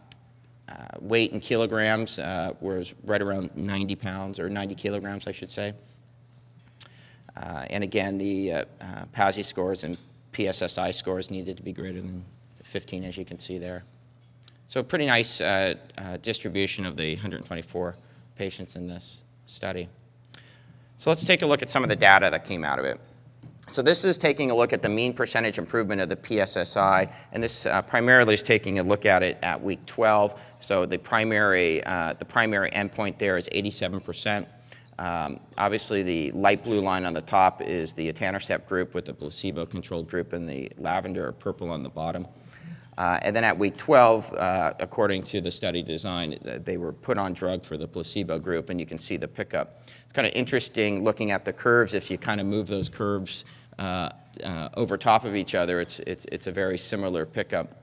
weight 0.99 1.33
in 1.33 1.39
kilograms 1.39 2.17
was 2.17 2.95
right 3.03 3.21
around 3.21 3.55
90 3.55 3.95
pounds, 3.97 4.39
or 4.39 4.49
90 4.49 4.73
kilograms, 4.73 5.27
I 5.27 5.33
should 5.33 5.51
say. 5.51 5.75
Uh, 7.35 7.65
and 7.69 7.83
again, 7.83 8.17
the 8.17 8.65
PASI 9.13 9.43
scores 9.43 9.83
and 9.83 9.97
PSSI 10.33 10.93
scores 10.93 11.29
needed 11.29 11.57
to 11.57 11.63
be 11.63 11.73
greater 11.73 12.01
than 12.01 12.25
15, 12.63 13.03
as 13.03 13.17
you 13.17 13.25
can 13.25 13.37
see 13.39 13.57
there. 13.57 13.83
So 14.67 14.81
pretty 14.81 15.05
nice 15.05 15.41
uh, 15.41 15.75
uh, 15.97 16.17
distribution 16.21 16.85
of 16.85 16.95
the 16.95 17.15
124 17.15 17.95
patients 18.37 18.77
in 18.77 18.87
this 18.87 19.21
study. 19.45 19.89
So 20.95 21.09
let's 21.09 21.25
take 21.25 21.41
a 21.41 21.45
look 21.45 21.61
at 21.61 21.67
some 21.67 21.83
of 21.83 21.89
the 21.89 21.95
data 21.95 22.29
that 22.31 22.45
came 22.45 22.63
out 22.63 22.79
of 22.79 22.85
it. 22.85 22.97
So 23.67 23.81
this 23.81 24.03
is 24.05 24.17
taking 24.17 24.49
a 24.49 24.55
look 24.55 24.71
at 24.71 24.81
the 24.81 24.89
mean 24.89 25.13
percentage 25.13 25.57
improvement 25.57 25.99
of 26.01 26.09
the 26.09 26.15
PSSI, 26.15 27.11
and 27.31 27.43
this 27.43 27.65
uh, 27.65 27.81
primarily 27.81 28.33
is 28.33 28.43
taking 28.43 28.79
a 28.79 28.83
look 28.83 29.05
at 29.05 29.23
it 29.23 29.37
at 29.41 29.61
week 29.61 29.85
12. 29.85 30.39
So 30.61 30.85
the 30.85 30.97
primary, 30.97 31.83
uh, 31.83 32.13
the 32.13 32.25
primary 32.25 32.71
endpoint 32.71 33.17
there 33.17 33.37
is 33.37 33.49
87%. 33.53 34.45
Um, 34.99 35.39
obviously, 35.57 36.03
the 36.03 36.31
light 36.31 36.63
blue 36.63 36.81
line 36.81 37.05
on 37.05 37.13
the 37.13 37.21
top 37.21 37.61
is 37.61 37.93
the 37.93 38.11
etanercept 38.11 38.67
group 38.67 38.93
with 38.93 39.05
the 39.05 39.13
placebo-controlled 39.13 40.07
group, 40.07 40.33
and 40.33 40.47
the 40.47 40.71
lavender 40.77 41.27
or 41.27 41.31
purple 41.31 41.71
on 41.71 41.83
the 41.83 41.89
bottom. 41.89 42.27
Uh, 42.97 43.17
and 43.21 43.35
then 43.35 43.43
at 43.43 43.57
week 43.57 43.77
12, 43.77 44.33
uh, 44.33 44.73
according 44.79 45.23
to 45.23 45.41
the 45.41 45.49
study 45.49 45.81
design, 45.81 46.37
uh, 46.45 46.59
they 46.63 46.77
were 46.77 46.91
put 46.91 47.17
on 47.17 47.33
drug 47.33 47.63
for 47.63 47.77
the 47.77 47.87
placebo 47.87 48.37
group, 48.37 48.69
and 48.69 48.79
you 48.79 48.85
can 48.85 48.99
see 48.99 49.17
the 49.17 49.27
pickup. 49.27 49.81
It's 50.03 50.13
kind 50.13 50.27
of 50.27 50.33
interesting 50.33 51.03
looking 51.03 51.31
at 51.31 51.45
the 51.45 51.53
curves. 51.53 51.93
If 51.93 52.11
you 52.11 52.17
kind 52.17 52.41
of 52.41 52.47
move 52.47 52.67
those 52.67 52.89
curves 52.89 53.45
uh, 53.79 54.09
uh, 54.43 54.69
over 54.75 54.97
top 54.97 55.23
of 55.23 55.35
each 55.35 55.55
other, 55.55 55.81
it's, 55.81 55.99
it's, 55.99 56.25
it's 56.31 56.47
a 56.47 56.51
very 56.51 56.77
similar 56.77 57.25
pickup. 57.25 57.80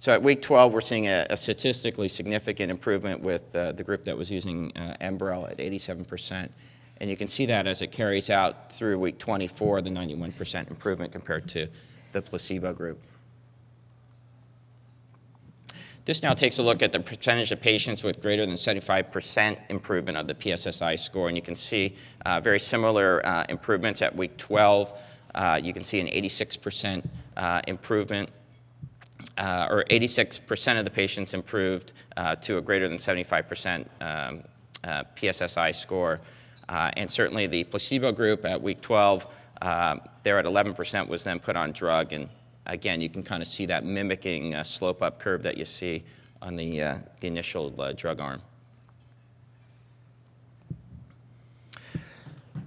So 0.00 0.12
at 0.12 0.22
week 0.22 0.42
12, 0.42 0.72
we're 0.72 0.80
seeing 0.80 1.06
a, 1.08 1.26
a 1.30 1.36
statistically 1.36 2.08
significant 2.08 2.70
improvement 2.70 3.20
with 3.20 3.54
uh, 3.54 3.72
the 3.72 3.82
group 3.82 4.04
that 4.04 4.16
was 4.16 4.30
using 4.30 4.70
Enbrel 5.00 5.50
at 5.50 5.58
87%. 5.58 6.48
And 7.00 7.08
you 7.08 7.16
can 7.16 7.28
see 7.28 7.46
that 7.46 7.66
as 7.66 7.82
it 7.82 7.92
carries 7.92 8.30
out 8.30 8.72
through 8.72 8.98
week 8.98 9.18
24, 9.18 9.82
the 9.82 9.90
91% 9.90 10.70
improvement 10.70 11.12
compared 11.12 11.48
to 11.48 11.68
the 12.12 12.22
placebo 12.22 12.72
group. 12.72 13.00
This 16.04 16.22
now 16.22 16.32
takes 16.32 16.58
a 16.58 16.62
look 16.62 16.82
at 16.82 16.90
the 16.90 17.00
percentage 17.00 17.52
of 17.52 17.60
patients 17.60 18.02
with 18.02 18.22
greater 18.22 18.46
than 18.46 18.54
75% 18.54 19.58
improvement 19.68 20.16
of 20.16 20.26
the 20.26 20.34
PSSI 20.34 20.98
score, 20.98 21.28
and 21.28 21.36
you 21.36 21.42
can 21.42 21.54
see 21.54 21.96
uh, 22.24 22.40
very 22.40 22.58
similar 22.58 23.24
uh, 23.26 23.44
improvements 23.50 24.00
at 24.00 24.16
week 24.16 24.36
12. 24.38 24.92
Uh, 25.34 25.60
you 25.62 25.74
can 25.74 25.84
see 25.84 26.00
an 26.00 26.06
86% 26.06 27.04
uh, 27.36 27.60
improvement, 27.68 28.30
uh, 29.36 29.66
or 29.70 29.84
86% 29.90 30.78
of 30.78 30.84
the 30.84 30.90
patients 30.90 31.34
improved 31.34 31.92
uh, 32.16 32.36
to 32.36 32.58
a 32.58 32.60
greater 32.60 32.88
than 32.88 32.98
75% 32.98 33.86
um, 34.00 34.42
PSSI 34.84 35.74
score. 35.74 36.20
and 36.68 37.10
certainly 37.10 37.46
the 37.46 37.64
placebo 37.64 38.12
group 38.12 38.44
at 38.44 38.60
week 38.62 38.80
12, 38.80 39.26
there 40.22 40.38
at 40.38 40.44
11% 40.44 41.08
was 41.08 41.24
then 41.24 41.38
put 41.38 41.56
on 41.56 41.72
drug, 41.72 42.12
and 42.12 42.28
again, 42.68 43.00
you 43.00 43.08
can 43.08 43.22
kind 43.22 43.42
of 43.42 43.48
see 43.48 43.66
that 43.66 43.84
mimicking 43.84 44.54
uh, 44.54 44.62
slope 44.62 45.02
up 45.02 45.18
curve 45.18 45.42
that 45.42 45.56
you 45.56 45.64
see 45.64 46.04
on 46.40 46.56
the, 46.56 46.82
uh, 46.82 46.98
the 47.20 47.26
initial 47.26 47.74
uh, 47.80 47.92
drug 47.92 48.20
arm. 48.20 48.40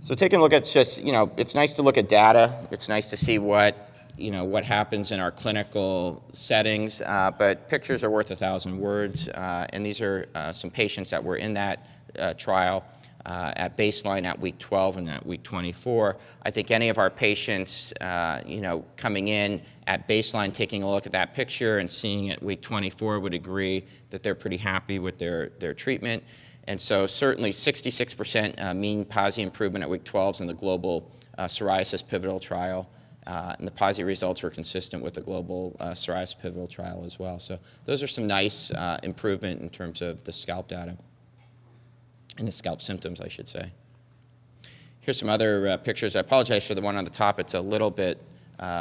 So 0.01 0.15
taking 0.15 0.39
a 0.39 0.41
look 0.41 0.53
at 0.53 0.63
just, 0.63 1.01
you 1.01 1.11
know, 1.11 1.31
it's 1.37 1.53
nice 1.53 1.73
to 1.73 1.83
look 1.83 1.97
at 1.97 2.09
data. 2.09 2.67
It's 2.71 2.89
nice 2.89 3.11
to 3.11 3.17
see 3.17 3.37
what, 3.37 3.90
you 4.21 4.31
know, 4.31 4.43
what 4.43 4.63
happens 4.63 5.11
in 5.11 5.19
our 5.19 5.31
clinical 5.31 6.23
settings, 6.31 7.01
uh, 7.01 7.31
but 7.37 7.67
pictures 7.67 8.03
are 8.03 8.09
worth 8.09 8.29
a 8.31 8.35
thousand 8.35 8.77
words. 8.77 9.27
Uh, 9.29 9.65
and 9.71 9.85
these 9.85 9.99
are 9.99 10.27
uh, 10.35 10.53
some 10.53 10.69
patients 10.69 11.09
that 11.09 11.23
were 11.23 11.37
in 11.37 11.55
that 11.55 11.87
uh, 12.19 12.33
trial 12.35 12.85
uh, 13.25 13.53
at 13.55 13.77
baseline 13.77 14.25
at 14.25 14.39
week 14.39 14.57
12 14.59 14.97
and 14.97 15.09
at 15.09 15.25
week 15.25 15.43
24. 15.43 16.17
I 16.43 16.51
think 16.51 16.71
any 16.71 16.89
of 16.89 16.97
our 16.97 17.09
patients, 17.09 17.93
you 18.45 18.61
know, 18.61 18.85
coming 18.95 19.27
in 19.27 19.61
at 19.87 20.07
baseline, 20.07 20.53
taking 20.53 20.83
a 20.83 20.89
look 20.89 21.05
at 21.05 21.11
that 21.11 21.33
picture 21.33 21.79
and 21.79 21.89
seeing 21.89 22.27
it 22.27 22.41
week 22.41 22.61
24 22.61 23.19
would 23.19 23.33
agree 23.33 23.85
that 24.11 24.23
they're 24.23 24.35
pretty 24.35 24.57
happy 24.57 24.99
with 24.99 25.17
their, 25.17 25.49
their 25.59 25.73
treatment. 25.73 26.23
And 26.65 26.79
so 26.79 27.07
certainly 27.07 27.51
66% 27.51 28.63
uh, 28.63 28.73
mean 28.73 29.03
PASI 29.03 29.41
improvement 29.41 29.83
at 29.83 29.89
week 29.89 30.03
12 30.03 30.41
in 30.41 30.47
the 30.47 30.53
global 30.53 31.11
psoriasis 31.39 32.07
pivotal 32.07 32.39
trial. 32.39 32.87
Uh, 33.27 33.55
and 33.57 33.67
the 33.67 33.71
PASI 33.71 34.03
results 34.03 34.41
were 34.41 34.49
consistent 34.49 35.03
with 35.03 35.13
the 35.13 35.21
global 35.21 35.75
uh, 35.79 35.91
psoriasis 35.91 36.39
pivotal 36.39 36.67
trial 36.67 37.03
as 37.05 37.19
well. 37.19 37.39
So 37.39 37.59
those 37.85 38.01
are 38.01 38.07
some 38.07 38.25
nice 38.25 38.71
uh, 38.71 38.99
improvement 39.03 39.61
in 39.61 39.69
terms 39.69 40.01
of 40.01 40.23
the 40.23 40.31
scalp 40.31 40.67
data, 40.67 40.97
and 42.37 42.47
the 42.47 42.51
scalp 42.51 42.81
symptoms, 42.81 43.21
I 43.21 43.27
should 43.27 43.47
say. 43.47 43.71
Here's 45.01 45.19
some 45.19 45.29
other 45.29 45.67
uh, 45.67 45.77
pictures. 45.77 46.15
I 46.15 46.19
apologize 46.19 46.65
for 46.65 46.73
the 46.73 46.81
one 46.81 46.95
on 46.95 47.03
the 47.03 47.11
top. 47.11 47.39
It's 47.39 47.53
a 47.53 47.61
little 47.61 47.91
bit 47.91 48.21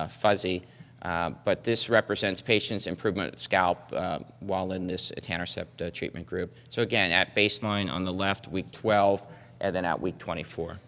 fuzzy. 0.09 0.65
Uh, 1.03 1.31
but 1.45 1.65
this 1.65 1.89
represents 1.89 2.41
patients' 2.41 2.87
improvement 2.87 3.33
of 3.33 3.41
scalp 3.41 3.79
uh, 3.93 4.19
while 4.41 4.73
in 4.73 4.87
this 4.87 5.13
etanercept 5.17 5.81
uh, 5.81 5.91
treatment 5.91 6.27
group. 6.27 6.55
So 6.69 6.83
again, 6.83 7.11
at 7.11 7.35
baseline 7.35 7.91
on 7.91 8.05
the 8.05 8.13
left, 8.13 8.49
week 8.49 8.71
12, 8.73 9.23
and 9.61 9.75
then 9.75 9.85
at 9.85 10.01
week 10.01 10.19
24. 10.19 10.79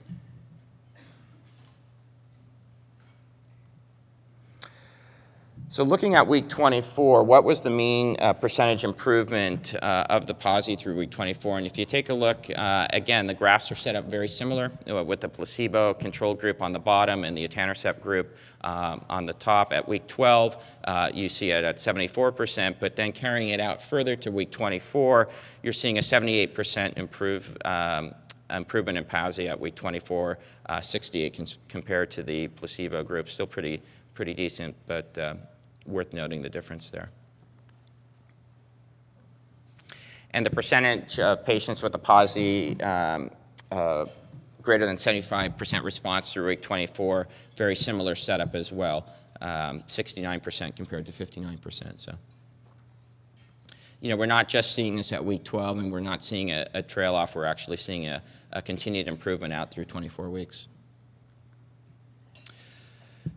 So 5.72 5.84
looking 5.84 6.16
at 6.16 6.28
week 6.28 6.50
24, 6.50 7.22
what 7.22 7.44
was 7.44 7.62
the 7.62 7.70
mean 7.70 8.18
uh, 8.20 8.34
percentage 8.34 8.84
improvement 8.84 9.74
uh, 9.80 10.04
of 10.10 10.26
the 10.26 10.34
PASI 10.34 10.76
through 10.76 10.96
week 10.96 11.10
24? 11.10 11.56
And 11.56 11.66
if 11.66 11.78
you 11.78 11.86
take 11.86 12.10
a 12.10 12.12
look, 12.12 12.44
uh, 12.54 12.88
again, 12.90 13.26
the 13.26 13.32
graphs 13.32 13.72
are 13.72 13.74
set 13.74 13.96
up 13.96 14.04
very 14.04 14.28
similar 14.28 14.70
uh, 14.90 15.02
with 15.02 15.22
the 15.22 15.30
placebo 15.30 15.94
control 15.94 16.34
group 16.34 16.60
on 16.60 16.74
the 16.74 16.78
bottom 16.78 17.24
and 17.24 17.34
the 17.34 17.48
etanercept 17.48 18.02
group 18.02 18.36
um, 18.60 19.02
on 19.08 19.24
the 19.24 19.32
top. 19.32 19.72
At 19.72 19.88
week 19.88 20.06
12, 20.08 20.62
uh, 20.84 21.10
you 21.14 21.30
see 21.30 21.52
it 21.52 21.64
at 21.64 21.78
74%, 21.78 22.74
but 22.78 22.94
then 22.94 23.10
carrying 23.10 23.48
it 23.48 23.58
out 23.58 23.80
further 23.80 24.14
to 24.14 24.30
week 24.30 24.50
24, 24.50 25.30
you're 25.62 25.72
seeing 25.72 25.96
a 25.96 26.02
78% 26.02 26.98
improve, 26.98 27.56
um, 27.64 28.14
improvement 28.50 28.98
in 28.98 29.04
PASI 29.04 29.48
at 29.48 29.58
week 29.58 29.76
24, 29.76 30.38
uh, 30.66 30.80
68 30.82 31.56
compared 31.70 32.10
to 32.10 32.22
the 32.22 32.48
placebo 32.48 33.02
group. 33.02 33.26
Still 33.26 33.46
pretty, 33.46 33.80
pretty 34.12 34.34
decent, 34.34 34.76
but 34.86 35.16
worth 35.86 36.12
noting 36.12 36.42
the 36.42 36.50
difference 36.50 36.90
there. 36.90 37.10
And 40.30 40.46
the 40.46 40.50
percentage 40.50 41.18
of 41.18 41.44
patients 41.44 41.82
with 41.82 41.94
a 41.94 41.98
PASI 41.98 42.80
um, 42.80 43.30
uh, 43.70 44.06
greater 44.62 44.86
than 44.86 44.96
75% 44.96 45.84
response 45.84 46.32
through 46.32 46.46
week 46.46 46.62
24, 46.62 47.28
very 47.56 47.76
similar 47.76 48.14
setup 48.14 48.54
as 48.54 48.72
well, 48.72 49.06
um, 49.40 49.82
69% 49.82 50.76
compared 50.76 51.04
to 51.06 51.12
59%. 51.12 52.00
So, 52.00 52.14
you 54.00 54.08
know, 54.08 54.16
we're 54.16 54.26
not 54.26 54.48
just 54.48 54.74
seeing 54.74 54.96
this 54.96 55.12
at 55.12 55.24
week 55.24 55.44
12 55.44 55.78
and 55.78 55.92
we're 55.92 56.00
not 56.00 56.22
seeing 56.22 56.50
a, 56.50 56.66
a 56.74 56.82
trail 56.82 57.14
off, 57.14 57.34
we're 57.34 57.44
actually 57.44 57.76
seeing 57.76 58.06
a, 58.06 58.22
a 58.52 58.62
continued 58.62 59.08
improvement 59.08 59.52
out 59.52 59.70
through 59.70 59.84
24 59.84 60.30
weeks. 60.30 60.68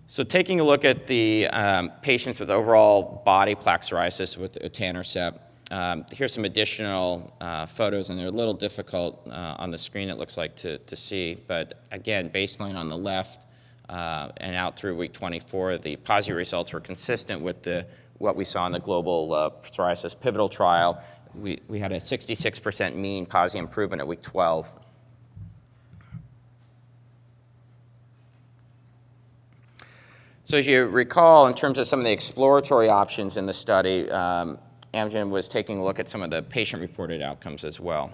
So 0.07 0.23
taking 0.23 0.59
a 0.59 0.63
look 0.63 0.85
at 0.85 1.07
the 1.07 1.47
um, 1.47 1.91
patients 2.03 2.39
with 2.39 2.51
overall 2.51 3.23
body 3.25 3.55
plaque 3.55 3.81
psoriasis 3.81 4.37
with 4.37 4.59
etanercept, 4.61 5.39
um, 5.71 6.05
here's 6.11 6.31
some 6.31 6.45
additional 6.45 7.35
uh, 7.41 7.65
photos, 7.65 8.11
and 8.11 8.19
they're 8.19 8.27
a 8.27 8.31
little 8.31 8.53
difficult 8.53 9.27
uh, 9.27 9.55
on 9.57 9.71
the 9.71 9.79
screen, 9.79 10.09
it 10.09 10.19
looks 10.19 10.37
like, 10.37 10.55
to, 10.57 10.77
to 10.77 10.95
see. 10.95 11.43
But 11.47 11.81
again, 11.91 12.29
baseline 12.29 12.75
on 12.75 12.87
the 12.87 12.97
left 12.97 13.47
uh, 13.89 14.29
and 14.37 14.55
out 14.55 14.77
through 14.77 14.95
week 14.95 15.13
24, 15.13 15.79
the 15.79 15.95
PASI 15.95 16.33
results 16.33 16.71
were 16.71 16.79
consistent 16.79 17.41
with 17.41 17.63
the, 17.63 17.87
what 18.19 18.35
we 18.35 18.45
saw 18.45 18.67
in 18.67 18.73
the 18.73 18.79
global 18.79 19.33
uh, 19.33 19.49
psoriasis 19.63 20.17
pivotal 20.17 20.49
trial. 20.49 21.03
We, 21.33 21.61
we 21.67 21.79
had 21.79 21.91
a 21.91 21.97
66% 21.97 22.95
mean 22.95 23.25
PASI 23.25 23.57
improvement 23.57 24.01
at 24.01 24.07
week 24.07 24.21
12. 24.21 24.69
So 30.47 30.59
as 30.59 30.67
you 30.67 30.85
recall, 30.85 31.47
in 31.47 31.55
terms 31.55 31.79
of 31.79 31.87
some 31.87 31.99
of 31.99 32.05
the 32.05 32.11
exploratory 32.11 32.87
options 32.87 33.35
in 33.35 33.47
the 33.47 33.53
study, 33.53 34.07
um, 34.11 34.59
Amgen 34.93 35.31
was 35.31 35.47
taking 35.47 35.79
a 35.79 35.83
look 35.83 35.97
at 35.97 36.07
some 36.07 36.21
of 36.21 36.29
the 36.29 36.43
patient-reported 36.43 37.19
outcomes 37.19 37.63
as 37.63 37.79
well. 37.79 38.11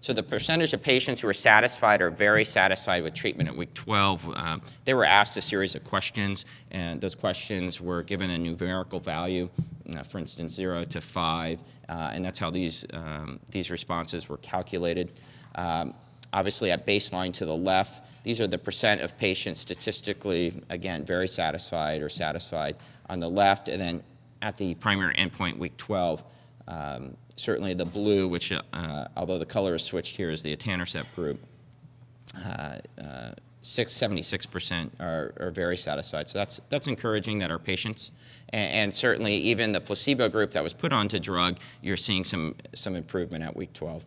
So 0.00 0.12
the 0.12 0.24
percentage 0.24 0.72
of 0.72 0.82
patients 0.82 1.20
who 1.20 1.28
were 1.28 1.32
satisfied 1.32 2.02
or 2.02 2.10
very 2.10 2.44
satisfied 2.44 3.04
with 3.04 3.14
treatment 3.14 3.48
at 3.48 3.56
week 3.56 3.72
12, 3.74 4.26
um, 4.34 4.62
they 4.84 4.92
were 4.92 5.04
asked 5.04 5.36
a 5.36 5.42
series 5.42 5.76
of 5.76 5.84
questions, 5.84 6.46
and 6.72 7.00
those 7.00 7.14
questions 7.14 7.80
were 7.80 8.02
given 8.02 8.30
a 8.30 8.38
numerical 8.38 8.98
value, 8.98 9.48
uh, 9.96 10.02
for 10.02 10.18
instance, 10.18 10.52
0 10.52 10.82
to 10.86 11.00
5, 11.00 11.62
uh, 11.88 12.10
and 12.12 12.24
that's 12.24 12.40
how 12.40 12.50
these, 12.50 12.84
um, 12.92 13.38
these 13.50 13.70
responses 13.70 14.28
were 14.28 14.38
calculated. 14.38 15.12
Um, 15.54 15.94
obviously, 16.32 16.70
at 16.70 16.86
baseline 16.86 17.32
to 17.34 17.44
the 17.44 17.56
left, 17.56 18.04
these 18.22 18.40
are 18.40 18.46
the 18.46 18.58
percent 18.58 19.00
of 19.00 19.16
patients 19.18 19.60
statistically, 19.60 20.62
again, 20.68 21.04
very 21.04 21.28
satisfied 21.28 22.02
or 22.02 22.08
satisfied 22.08 22.76
on 23.08 23.18
the 23.18 23.28
left. 23.28 23.68
And 23.68 23.80
then 23.80 24.02
at 24.42 24.56
the 24.56 24.74
primary 24.74 25.14
endpoint, 25.14 25.58
week 25.58 25.76
12, 25.76 26.24
um, 26.68 27.16
certainly 27.36 27.74
the 27.74 27.84
blue, 27.84 28.28
which, 28.28 28.52
uh, 28.52 29.08
although 29.16 29.38
the 29.38 29.46
color 29.46 29.74
is 29.74 29.82
switched 29.82 30.16
here, 30.16 30.30
is 30.30 30.42
the 30.42 30.54
etanercept 30.54 31.14
group. 31.14 31.40
Uh, 32.36 32.76
uh, 33.02 33.32
76% 33.62 34.90
are, 35.00 35.34
are 35.38 35.50
very 35.50 35.76
satisfied. 35.76 36.28
So 36.28 36.38
that's, 36.38 36.60
that's 36.70 36.86
encouraging 36.86 37.38
that 37.38 37.50
our 37.50 37.58
patients, 37.58 38.12
and, 38.50 38.72
and, 38.72 38.94
certainly 38.94 39.34
even 39.34 39.72
the 39.72 39.80
placebo 39.80 40.28
group 40.30 40.52
that 40.52 40.62
was 40.62 40.72
put 40.72 40.92
onto 40.92 41.18
drug, 41.18 41.58
you're 41.82 41.98
seeing 41.98 42.24
some, 42.24 42.54
some 42.74 42.96
improvement 42.96 43.44
at 43.44 43.54
week 43.54 43.72
12. 43.74 44.04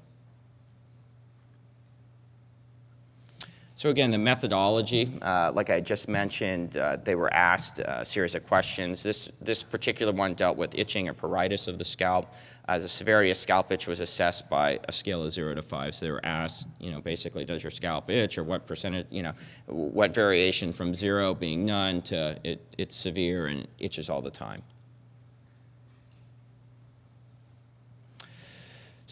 So 3.75 3.89
again, 3.89 4.12
the 4.12 4.20
methodology, 4.20 5.18
uh, 5.22 5.51
like 5.51 5.72
I 5.72 5.80
just 5.80 6.08
mentioned, 6.08 6.77
uh, 6.77 6.98
they 6.98 7.15
were 7.15 7.34
asked 7.34 7.80
a 7.80 8.06
series 8.06 8.36
of 8.36 8.46
questions. 8.46 9.01
This, 9.01 9.30
this 9.42 9.63
particular 9.63 10.13
one 10.13 10.36
dealt 10.36 10.58
with 10.58 10.75
itching 10.75 11.10
or 11.10 11.13
pruritus 11.15 11.68
of 11.68 11.80
the 11.80 11.86
scalp. 11.86 12.34
Uh, 12.68 12.77
the 12.77 12.88
severity 12.88 13.32
of 13.32 13.36
scalp 13.36 13.72
itch 13.72 13.88
was 13.88 14.00
assessed 14.00 14.48
by 14.48 14.80
a 14.88 14.92
scale 14.92 15.25
of 15.25 15.32
zero 15.32 15.56
to 15.56 15.62
five. 15.62 15.96
So 15.96 16.06
they 16.06 16.12
were 16.12 16.24
asked, 16.24 16.68
you 16.80 16.92
know, 16.92 17.01
basically, 17.01 17.46
does 17.46 17.63
your 17.63 17.72
scalp 17.72 18.12
itch 18.12 18.38
or 18.38 18.44
what 18.44 18.68
percentage, 18.68 19.08
you 19.10 19.24
know, 19.24 19.34
what 19.65 20.13
variation 20.13 20.72
from 20.72 20.94
zero 20.94 21.34
being 21.34 21.65
none 21.65 22.03
to 22.03 22.38
it, 22.44 22.62
it's 22.77 22.96
severe 22.96 23.48
and 23.48 23.68
itches 23.80 24.08
all 24.10 24.22
the 24.22 24.32
time. 24.32 24.62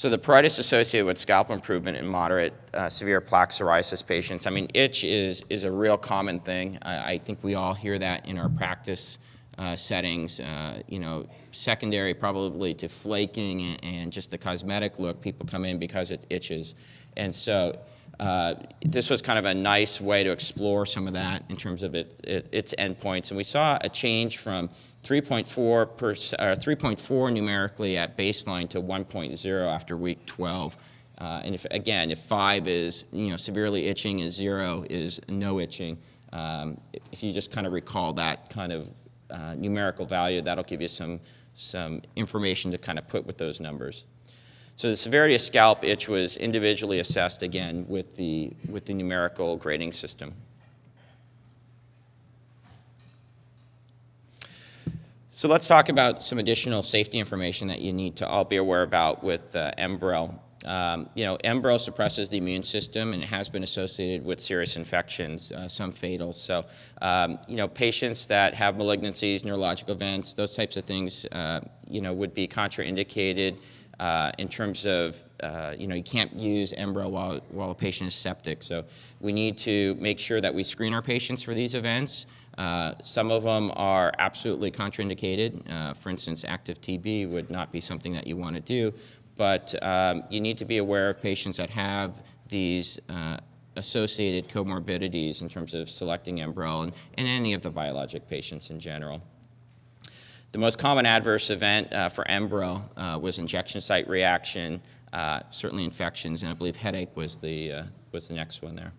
So 0.02 0.10
the 0.10 0.18
pruritus 0.18 0.58
associated 0.58 1.06
with 1.06 1.20
scalp 1.20 1.52
improvement 1.52 1.96
in 1.96 2.08
moderate 2.08 2.56
uh, 2.74 2.90
severe 2.90 3.22
plaque 3.22 3.52
psoriasis 3.52 4.04
patients, 4.04 4.48
I 4.48 4.50
mean, 4.50 4.68
itch 4.74 5.04
is, 5.04 5.46
is 5.48 5.64
a 5.64 5.72
real 5.72 5.96
common 5.96 6.40
thing. 6.40 6.80
I, 6.82 7.12
I 7.12 7.18
think 7.20 7.38
we 7.44 7.54
all 7.54 7.76
hear 7.76 8.00
that 8.00 8.26
in 8.26 8.40
our 8.40 8.50
practice 8.50 9.20
uh, 9.60 9.76
settings. 9.76 10.40
Uh, 10.40 10.82
you 10.88 10.98
know, 10.98 11.28
secondary 11.52 12.16
probably 12.16 12.74
to 12.74 12.90
flaking 12.90 13.78
and, 13.84 14.12
just 14.12 14.32
the 14.32 14.40
cosmetic 14.40 14.98
look, 14.98 15.22
people 15.22 15.46
come 15.46 15.66
in 15.66 15.78
because 15.78 16.10
it 16.10 16.26
itches. 16.32 16.74
And 17.16 17.36
so 17.36 17.80
uh, 18.20 18.56
this 18.84 19.08
was 19.08 19.22
kind 19.22 19.38
of 19.38 19.46
a 19.46 19.54
nice 19.54 20.02
way 20.02 20.24
to 20.24 20.32
explore 20.32 20.88
some 20.88 21.06
of 21.06 21.14
that 21.14 21.44
in 21.50 21.58
terms 21.58 21.84
of 21.84 21.94
it, 21.94 22.20
it, 22.24 22.48
its 22.52 22.74
endpoints. 22.80 23.30
And 23.30 23.38
we 23.38 23.44
saw 23.44 23.78
a 23.82 23.90
change 23.90 24.40
from 24.40 24.72
3.4 25.04 25.98
per, 25.98 26.14
3.4 26.14 27.34
numerically 27.34 27.98
at 27.98 28.18
baseline 28.18 28.70
to 28.70 28.82
1.0 28.82 29.68
after 29.68 29.98
week 29.98 30.26
12. 30.26 30.78
Uh, 31.18 31.42
and 31.44 31.54
if, 31.54 31.66
again, 31.70 32.10
if 32.10 32.20
five 32.20 32.68
is 32.68 33.06
you 33.12 33.30
know 33.30 33.38
severely 33.38 33.88
itching, 33.88 34.22
and 34.22 34.32
zero 34.32 34.84
is 34.90 35.22
no 35.30 35.60
itching. 35.60 35.98
Um, 36.34 36.82
if 37.12 37.22
you 37.22 37.32
just 37.32 37.52
kind 37.52 37.68
of 37.68 37.74
recall 37.74 38.14
that 38.14 38.50
kind 38.50 38.72
of 38.72 38.90
uh, 39.30 39.54
numerical 39.56 40.06
value, 40.06 40.42
that'll 40.42 40.64
give 40.64 40.82
you 40.82 40.88
some 40.88 41.20
some 41.56 42.02
information 42.16 42.72
to 42.72 42.78
kind 42.80 42.98
of 42.98 43.08
put 43.08 43.26
with 43.26 43.38
those 43.38 43.60
numbers. 43.60 44.06
So 44.78 44.90
the 44.90 44.98
severity 44.98 45.36
of 45.36 45.42
scalp 45.42 45.84
itch 45.84 46.08
was 46.08 46.38
individually 46.38 47.00
assessed 47.00 47.44
again 47.44 47.86
with 47.88 48.16
the 48.16 48.54
with 48.68 48.86
the 48.86 48.96
numerical 48.96 49.58
grading 49.58 49.94
system. 49.94 50.34
So 55.42 55.48
let's 55.48 55.66
talk 55.66 55.90
about 55.90 56.22
some 56.22 56.38
additional 56.38 56.84
safety 56.84 57.18
information 57.18 57.68
that 57.70 57.82
you 57.82 57.92
need 57.92 58.16
to 58.18 58.28
all 58.28 58.46
be 58.46 58.58
aware 58.58 58.84
about 58.84 59.24
with 59.24 59.56
uh, 59.56 59.72
Enbrel. 59.76 60.38
Um, 60.66 61.10
you 61.16 61.24
know, 61.24 61.36
Enbrel 61.44 61.80
suppresses 61.80 62.30
the 62.30 62.38
immune 62.38 62.62
system 62.62 63.12
and 63.12 63.24
it 63.24 63.26
has 63.26 63.50
been 63.50 63.64
associated 63.64 64.24
with 64.24 64.40
serious 64.40 64.76
infections, 64.76 65.52
uh, 65.52 65.68
some 65.68 65.92
fatal. 65.92 66.32
So, 66.32 66.66
um, 67.02 67.40
you 67.48 67.56
know, 67.56 67.68
patients 67.68 68.28
that 68.28 68.54
have 68.54 68.76
malignancies, 68.76 69.44
neurological 69.44 69.96
events, 69.96 70.36
those 70.36 70.54
types 70.54 70.78
of 70.78 70.84
things, 70.84 71.26
uh, 71.32 71.62
you 71.88 72.02
know, 72.02 72.14
would 72.14 72.36
be 72.36 72.48
contraindicated 72.48 73.58
uh, 74.00 74.32
in 74.38 74.48
terms 74.48 74.86
of, 74.86 75.16
uh, 75.42 75.74
you 75.76 75.88
know, 75.88 75.96
you 75.96 76.04
can't 76.04 76.36
use 76.36 76.72
Enbrel 76.72 77.10
while, 77.10 77.40
while 77.50 77.72
a 77.72 77.76
patient 77.76 78.10
is 78.10 78.14
septic. 78.14 78.62
So 78.62 78.86
we 79.20 79.34
need 79.34 79.58
to 79.60 79.96
make 79.96 80.20
sure 80.20 80.40
that 80.40 80.54
we 80.54 80.64
screen 80.64 80.94
our 80.94 81.02
patients 81.02 81.42
for 81.42 81.56
these 81.56 81.74
events. 81.74 82.28
Uh, 82.62 82.94
some 83.02 83.32
of 83.32 83.42
them 83.42 83.72
are 83.76 84.14
absolutely 84.20 84.70
contraindicated. 84.70 85.68
Uh, 85.68 85.96
for 85.96 86.12
instance, 86.12 86.46
active 86.48 86.80
TB 86.80 87.28
would 87.28 87.50
not 87.50 87.72
be 87.72 87.82
something 87.82 88.14
that 88.14 88.28
you 88.28 88.38
want 88.38 88.56
to 88.56 88.62
do, 88.62 88.94
but 89.36 89.74
um, 89.84 90.22
you 90.30 90.40
need 90.40 90.60
to 90.60 90.66
be 90.66 90.78
aware 90.78 91.10
of 91.10 91.20
patients 91.20 91.58
that 91.58 91.72
have 91.72 92.22
these 92.50 93.00
uh, 93.10 93.38
associated 93.78 94.48
comorbidities 94.48 95.42
in 95.42 95.50
terms 95.50 95.74
of 95.74 95.90
selecting 95.90 96.38
Enbrel 96.38 96.84
and, 96.84 96.94
and, 97.16 97.28
any 97.28 97.56
of 97.56 97.64
the 97.64 97.70
biologic 97.72 98.30
patients 98.30 98.70
in 98.70 98.80
general. 98.80 99.24
The 100.52 100.60
most 100.60 100.78
common 100.78 101.08
adverse 101.08 101.50
event 101.50 101.92
uh, 101.92 102.10
for 102.10 102.26
Enbrel 102.26 102.84
uh, 102.96 103.18
was 103.18 103.40
injection 103.40 103.82
site 103.82 104.08
reaction, 104.08 104.84
certainly 105.50 105.84
infections, 105.84 106.44
and 106.44 106.52
I 106.52 106.54
believe 106.54 106.76
headache 106.76 107.18
was 107.18 107.38
the, 107.38 107.86
was 108.12 108.28
the 108.28 108.36
next 108.36 108.62
one 108.62 108.76
there. 108.76 108.94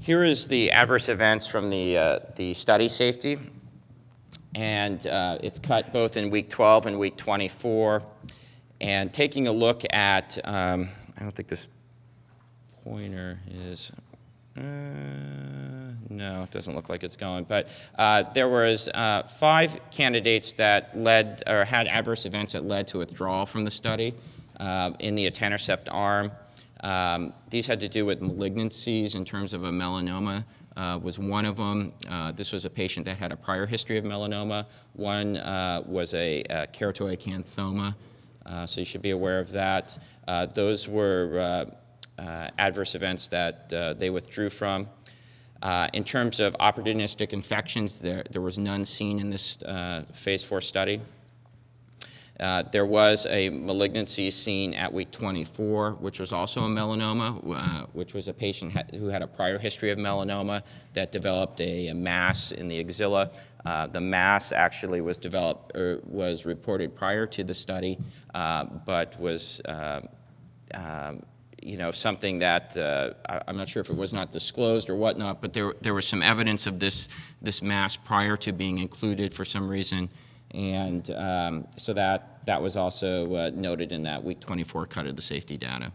Here 0.00 0.22
is 0.22 0.46
the 0.46 0.70
adverse 0.70 1.08
events 1.08 1.46
from 1.46 1.70
the, 1.70 1.98
uh, 1.98 2.18
the 2.36 2.54
study 2.54 2.88
safety 2.88 3.38
and 4.54 5.06
uh, 5.06 5.38
it's 5.42 5.58
cut 5.58 5.92
both 5.92 6.16
in 6.16 6.30
week 6.30 6.50
12 6.50 6.86
and 6.86 6.98
week 6.98 7.16
24. 7.16 8.02
And 8.80 9.12
taking 9.12 9.48
a 9.48 9.52
look 9.52 9.82
at, 9.90 10.38
um, 10.44 10.88
I 11.16 11.22
don't 11.22 11.34
think 11.34 11.48
this 11.48 11.66
pointer 12.84 13.38
is, 13.50 13.90
uh, 14.56 14.60
no, 16.08 16.42
it 16.44 16.50
doesn't 16.50 16.74
look 16.74 16.88
like 16.88 17.02
it's 17.02 17.16
going. 17.16 17.44
But 17.44 17.68
uh, 17.98 18.24
there 18.34 18.48
was 18.48 18.88
uh, 18.94 19.24
five 19.38 19.78
candidates 19.90 20.52
that 20.52 20.96
led 20.96 21.42
or 21.46 21.64
had 21.64 21.86
adverse 21.86 22.24
events 22.24 22.52
that 22.52 22.64
led 22.64 22.86
to 22.88 22.98
withdrawal 22.98 23.46
from 23.46 23.64
the 23.64 23.70
study 23.70 24.14
uh, 24.60 24.92
in 25.00 25.16
the 25.16 25.30
etanercept 25.30 25.88
arm. 25.90 26.30
Um, 26.80 27.32
these 27.50 27.66
had 27.66 27.80
to 27.80 27.88
do 27.88 28.06
with 28.06 28.20
malignancies 28.20 29.14
in 29.14 29.24
terms 29.24 29.52
of 29.52 29.64
a 29.64 29.70
melanoma 29.70 30.44
uh, 30.78 30.98
was 31.02 31.18
one 31.18 31.44
of 31.44 31.56
them. 31.56 31.92
Uh, 32.08 32.30
this 32.30 32.52
was 32.52 32.64
a 32.64 32.70
patient 32.70 33.04
that 33.06 33.16
had 33.16 33.32
a 33.32 33.36
prior 33.36 33.66
history 33.66 33.98
of 33.98 34.04
melanoma. 34.04 34.64
One 34.92 35.36
uh, 35.36 35.82
was 35.84 36.14
a, 36.14 36.42
a 36.42 36.66
keratoacanthoma, 36.68 37.96
uh, 38.46 38.66
so 38.66 38.80
you 38.80 38.86
should 38.86 39.02
be 39.02 39.10
aware 39.10 39.40
of 39.40 39.50
that. 39.52 39.98
Uh, 40.28 40.46
those 40.46 40.86
were 40.86 41.66
uh, 42.18 42.50
adverse 42.58 42.94
events 42.94 43.28
that 43.28 43.68
they 43.98 44.10
withdrew 44.10 44.50
from. 44.50 44.88
in 45.92 46.04
terms 46.04 46.38
of 46.38 46.54
opportunistic 46.60 47.32
infections, 47.32 47.98
there, 47.98 48.22
there 48.30 48.42
was 48.42 48.56
none 48.56 48.84
seen 48.84 49.18
in 49.18 49.30
this 49.30 49.58
phase 50.12 50.44
four 50.44 50.60
study. 50.60 51.00
Uh, 52.40 52.62
there 52.70 52.86
was 52.86 53.26
a 53.30 53.48
malignancy 53.50 54.30
seen 54.30 54.72
at 54.74 54.92
week 54.92 55.10
24, 55.10 55.92
which 55.94 56.20
was 56.20 56.32
also 56.32 56.64
a 56.64 56.68
melanoma, 56.68 57.42
uh, 57.54 57.86
which 57.92 58.14
was 58.14 58.28
a 58.28 58.32
patient 58.32 58.72
ha- 58.72 58.84
who 58.92 59.08
had 59.08 59.22
a 59.22 59.26
prior 59.26 59.58
history 59.58 59.90
of 59.90 59.98
melanoma 59.98 60.62
that 60.94 61.10
developed 61.10 61.60
a, 61.60 61.88
a 61.88 61.94
mass 61.94 62.52
in 62.52 62.68
the 62.68 62.78
axilla. 62.78 63.30
Uh, 63.64 63.88
the 63.88 64.00
mass 64.00 64.52
actually 64.52 65.00
was 65.00 65.18
developed 65.18 65.76
or 65.76 66.00
was 66.04 66.46
reported 66.46 66.94
prior 66.94 67.26
to 67.26 67.42
the 67.42 67.54
study, 67.54 67.98
uh, 68.34 68.64
but 68.64 69.18
was 69.18 69.60
uh, 69.64 70.00
um, 70.74 71.22
you 71.60 71.76
know, 71.76 71.90
something 71.90 72.38
that 72.38 72.76
uh, 72.76 73.14
I'm 73.48 73.56
not 73.56 73.68
sure 73.68 73.80
if 73.80 73.90
it 73.90 73.96
was 73.96 74.12
not 74.12 74.30
disclosed 74.30 74.88
or 74.88 74.94
whatnot, 74.94 75.42
but 75.42 75.52
there, 75.52 75.74
there 75.80 75.92
was 75.92 76.06
some 76.06 76.22
evidence 76.22 76.68
of 76.68 76.78
this, 76.78 77.08
this 77.42 77.62
mass 77.62 77.96
prior 77.96 78.36
to 78.38 78.52
being 78.52 78.78
included 78.78 79.34
for 79.34 79.44
some 79.44 79.68
reason 79.68 80.08
and 80.52 81.10
um, 81.10 81.66
so 81.76 81.92
that, 81.92 82.44
that 82.46 82.60
was 82.60 82.76
also 82.76 83.34
uh, 83.34 83.50
noted 83.54 83.92
in 83.92 84.02
that 84.04 84.22
week 84.22 84.40
24 84.40 84.86
cut 84.86 85.06
of 85.06 85.16
the 85.16 85.22
safety 85.22 85.56
data. 85.56 85.92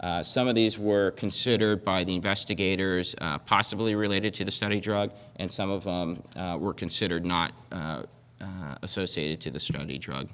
Uh, 0.00 0.22
some 0.22 0.46
of 0.46 0.54
these 0.54 0.78
were 0.78 1.10
considered 1.12 1.84
by 1.84 2.04
the 2.04 2.14
investigators 2.14 3.14
uh, 3.20 3.38
possibly 3.38 3.94
related 3.94 4.34
to 4.34 4.44
the 4.44 4.50
study 4.50 4.80
drug, 4.80 5.10
and 5.36 5.50
some 5.50 5.70
of 5.70 5.84
them 5.84 6.22
uh, 6.36 6.56
were 6.60 6.74
considered 6.74 7.24
not 7.24 7.52
uh, 7.72 8.02
uh, 8.40 8.74
associated 8.82 9.40
to 9.40 9.50
the 9.50 9.60
study 9.60 9.98
drug. 9.98 10.28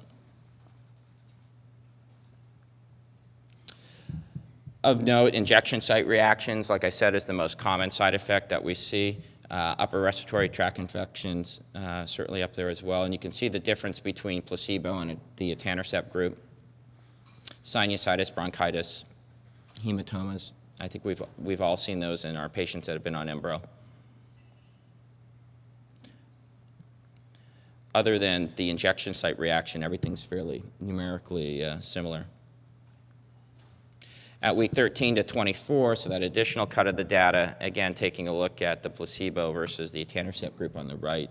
Of 4.83 5.01
note, 5.01 5.33
injection 5.33 5.79
site 5.79 6.05
reactions, 6.07 6.69
like 6.69 6.83
I 6.83 6.89
said, 6.89 7.15
is 7.15 7.23
the 7.23 7.31
most 7.31 7.57
common 7.57 7.89
side 7.89 8.13
effect 8.13 8.49
that 8.49 8.61
we 8.61 8.73
see. 8.73 9.17
Uh, 9.53 9.75
upper 9.77 10.01
respiratory 10.01 10.49
tract 10.49 10.79
infections, 10.79 11.61
uh, 11.75 12.07
certainly 12.07 12.41
up 12.41 12.55
there 12.55 12.69
as 12.69 12.81
well. 12.81 13.03
And 13.03 13.13
you 13.13 13.19
can 13.19 13.31
see 13.31 13.49
the 13.49 13.59
difference 13.59 13.99
between 13.99 14.41
placebo 14.41 14.97
and 14.97 15.19
the 15.37 15.55
etanercept 15.55 16.11
group. 16.11 16.39
Sinusitis, 17.63 18.33
bronchitis, 18.33 19.05
hematomas. 19.85 20.53
I 20.79 20.87
think 20.87 21.05
we've, 21.05 21.21
we've 21.37 21.61
all 21.61 21.77
seen 21.77 21.99
those 21.99 22.25
in 22.25 22.35
our 22.35 22.49
patients 22.49 22.87
that 22.87 22.93
have 22.93 23.03
been 23.03 23.13
on 23.13 23.27
Enbrel. 23.27 23.61
Other 27.93 28.17
than 28.17 28.51
the 28.55 28.71
injection 28.71 29.13
site 29.13 29.37
reaction, 29.37 29.83
everything's 29.83 30.23
fairly 30.23 30.63
numerically 30.79 31.63
uh, 31.63 31.79
similar. 31.79 32.25
At 34.43 34.57
week 34.57 34.73
13 34.73 35.15
to 35.15 35.23
24, 35.23 35.95
so 35.95 36.09
that 36.09 36.21
additional 36.21 36.65
cut 36.65 36.85
of 36.85 36.97
the 36.97 37.03
data, 37.05 37.55
again, 37.61 37.93
taking 37.93 38.27
a 38.27 38.37
look 38.37 38.61
at 38.61 38.83
the 38.83 38.89
placebo 38.89 39.53
versus 39.53 39.89
the 39.89 40.03
etanercept 40.03 40.57
group 40.57 40.75
on 40.75 40.85
the 40.85 40.97
right, 40.97 41.29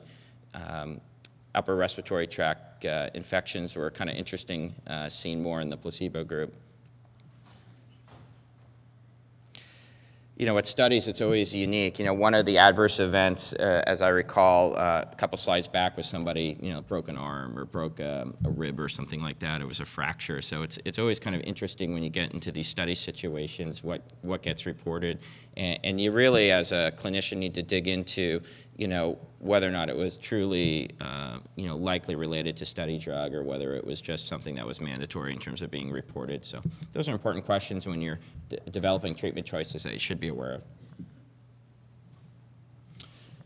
um, 0.54 0.98
upper 1.54 1.76
respiratory 1.76 2.26
tract 2.26 2.86
uh, 2.86 3.10
infections 3.12 3.76
were 3.76 3.90
kind 3.90 4.08
of 4.08 4.16
interesting, 4.16 4.74
uh, 4.86 5.10
seen 5.10 5.42
more 5.42 5.60
in 5.60 5.68
the 5.68 5.76
placebo 5.76 6.24
group. 6.24 6.54
You 10.36 10.46
know, 10.46 10.54
with 10.54 10.66
studies, 10.66 11.08
it's 11.08 11.20
always 11.20 11.54
unique. 11.54 11.98
You 11.98 12.06
know, 12.06 12.14
one 12.14 12.32
of 12.32 12.46
the 12.46 12.56
adverse 12.56 13.00
events, 13.00 13.52
uh, 13.52 13.82
as 13.86 14.00
I 14.00 14.08
recall, 14.08 14.74
uh, 14.76 15.04
a 15.10 15.14
couple 15.16 15.36
slides 15.36 15.68
back 15.68 15.96
was 15.96 16.06
somebody, 16.06 16.56
you 16.60 16.72
know, 16.72 16.80
broke 16.80 17.08
an 17.08 17.18
arm 17.18 17.58
or 17.58 17.66
broke 17.66 18.00
a, 18.00 18.26
a, 18.44 18.50
rib 18.50 18.80
or 18.80 18.88
something 18.88 19.20
like 19.20 19.38
that. 19.40 19.60
It 19.60 19.66
was 19.66 19.80
a 19.80 19.84
fracture. 19.84 20.40
So 20.40 20.62
it's, 20.62 20.78
it's 20.86 20.98
always 20.98 21.20
kind 21.20 21.36
of 21.36 21.42
interesting 21.42 21.92
when 21.92 22.02
you 22.02 22.08
get 22.08 22.32
into 22.32 22.50
these 22.50 22.66
study 22.66 22.94
situations, 22.94 23.84
what, 23.84 24.02
what 24.22 24.42
gets 24.42 24.64
reported. 24.64 25.20
And, 25.56 25.78
and 25.84 26.00
you 26.00 26.12
really, 26.12 26.50
as 26.50 26.72
a 26.72 26.92
clinician, 26.96 27.38
need 27.38 27.54
to 27.54 27.62
dig 27.62 27.88
into, 27.88 28.40
you 28.76 28.88
know, 28.88 29.18
whether 29.38 29.66
or 29.66 29.72
not 29.72 29.88
it 29.88 29.96
was 29.96 30.16
truly, 30.16 30.90
uh, 31.00 31.38
you 31.56 31.66
know, 31.66 31.76
likely 31.76 32.14
related 32.14 32.56
to 32.58 32.64
study 32.64 32.98
drug 32.98 33.34
or 33.34 33.42
whether 33.42 33.74
it 33.74 33.84
was 33.84 34.00
just 34.00 34.28
something 34.28 34.54
that 34.54 34.66
was 34.66 34.80
mandatory 34.80 35.32
in 35.32 35.38
terms 35.38 35.62
of 35.62 35.70
being 35.70 35.90
reported. 35.90 36.44
So 36.44 36.62
those 36.92 37.08
are 37.08 37.12
important 37.12 37.44
questions 37.44 37.86
when 37.86 38.00
you're 38.00 38.20
developing 38.70 39.14
treatment 39.14 39.46
choices 39.46 39.82
that 39.82 39.92
you 39.92 39.98
should 39.98 40.20
be 40.20 40.28
aware 40.28 40.52
of. 40.52 40.62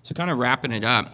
So 0.02 0.14
kind 0.14 0.30
of 0.30 0.38
wrapping 0.38 0.70
it 0.70 0.84
up, 0.84 1.10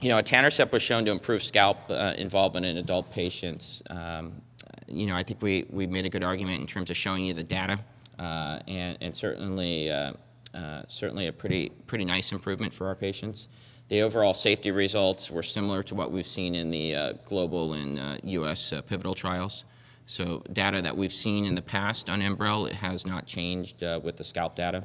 you 0.00 0.08
know, 0.08 0.16
etanercept 0.16 0.70
was 0.72 0.82
shown 0.82 1.04
to 1.06 1.10
improve 1.10 1.42
scalp 1.42 1.78
uh, 1.90 2.14
involvement 2.16 2.64
in 2.64 2.78
adult 2.78 3.10
patients. 3.10 3.82
Um, 3.90 4.40
you 4.86 5.06
know, 5.06 5.16
I 5.16 5.22
think 5.22 5.42
we, 5.42 5.66
we 5.70 5.86
made 5.86 6.06
a 6.06 6.08
good 6.08 6.22
argument 6.22 6.60
in 6.60 6.66
terms 6.66 6.88
of 6.88 6.96
showing 6.96 7.24
you 7.24 7.34
the 7.34 7.42
data 7.42 7.78
and, 8.18 8.98
and 9.00 9.14
certainly 9.14 9.90
uh, 9.90 10.12
uh, 10.54 10.82
certainly 10.86 11.26
a 11.26 11.32
pretty, 11.32 11.70
pretty 11.88 12.04
nice 12.04 12.30
improvement 12.30 12.72
for 12.72 12.86
our 12.86 12.94
patients. 12.94 13.48
The 13.88 14.02
overall 14.02 14.34
safety 14.34 14.70
results 14.70 15.30
were 15.30 15.42
similar 15.42 15.82
to 15.82 15.94
what 15.96 16.12
we've 16.12 16.26
seen 16.26 16.54
in 16.54 16.70
the 16.70 16.94
uh, 16.94 17.12
global 17.26 17.72
and 17.74 18.20
U.S. 18.22 18.72
Uh, 18.72 18.80
pivotal 18.80 19.14
trials. 19.14 19.64
So 20.06 20.42
data 20.52 20.80
that 20.82 20.96
we've 20.96 21.12
seen 21.12 21.44
in 21.44 21.54
the 21.54 21.62
past 21.62 22.08
on 22.08 22.20
Enbrel, 22.20 22.68
it 22.68 22.76
has 22.76 23.04
not 23.04 23.26
changed 23.26 23.82
uh, 23.82 24.00
with 24.02 24.16
the 24.16 24.24
scalp 24.24 24.54
data. 24.54 24.84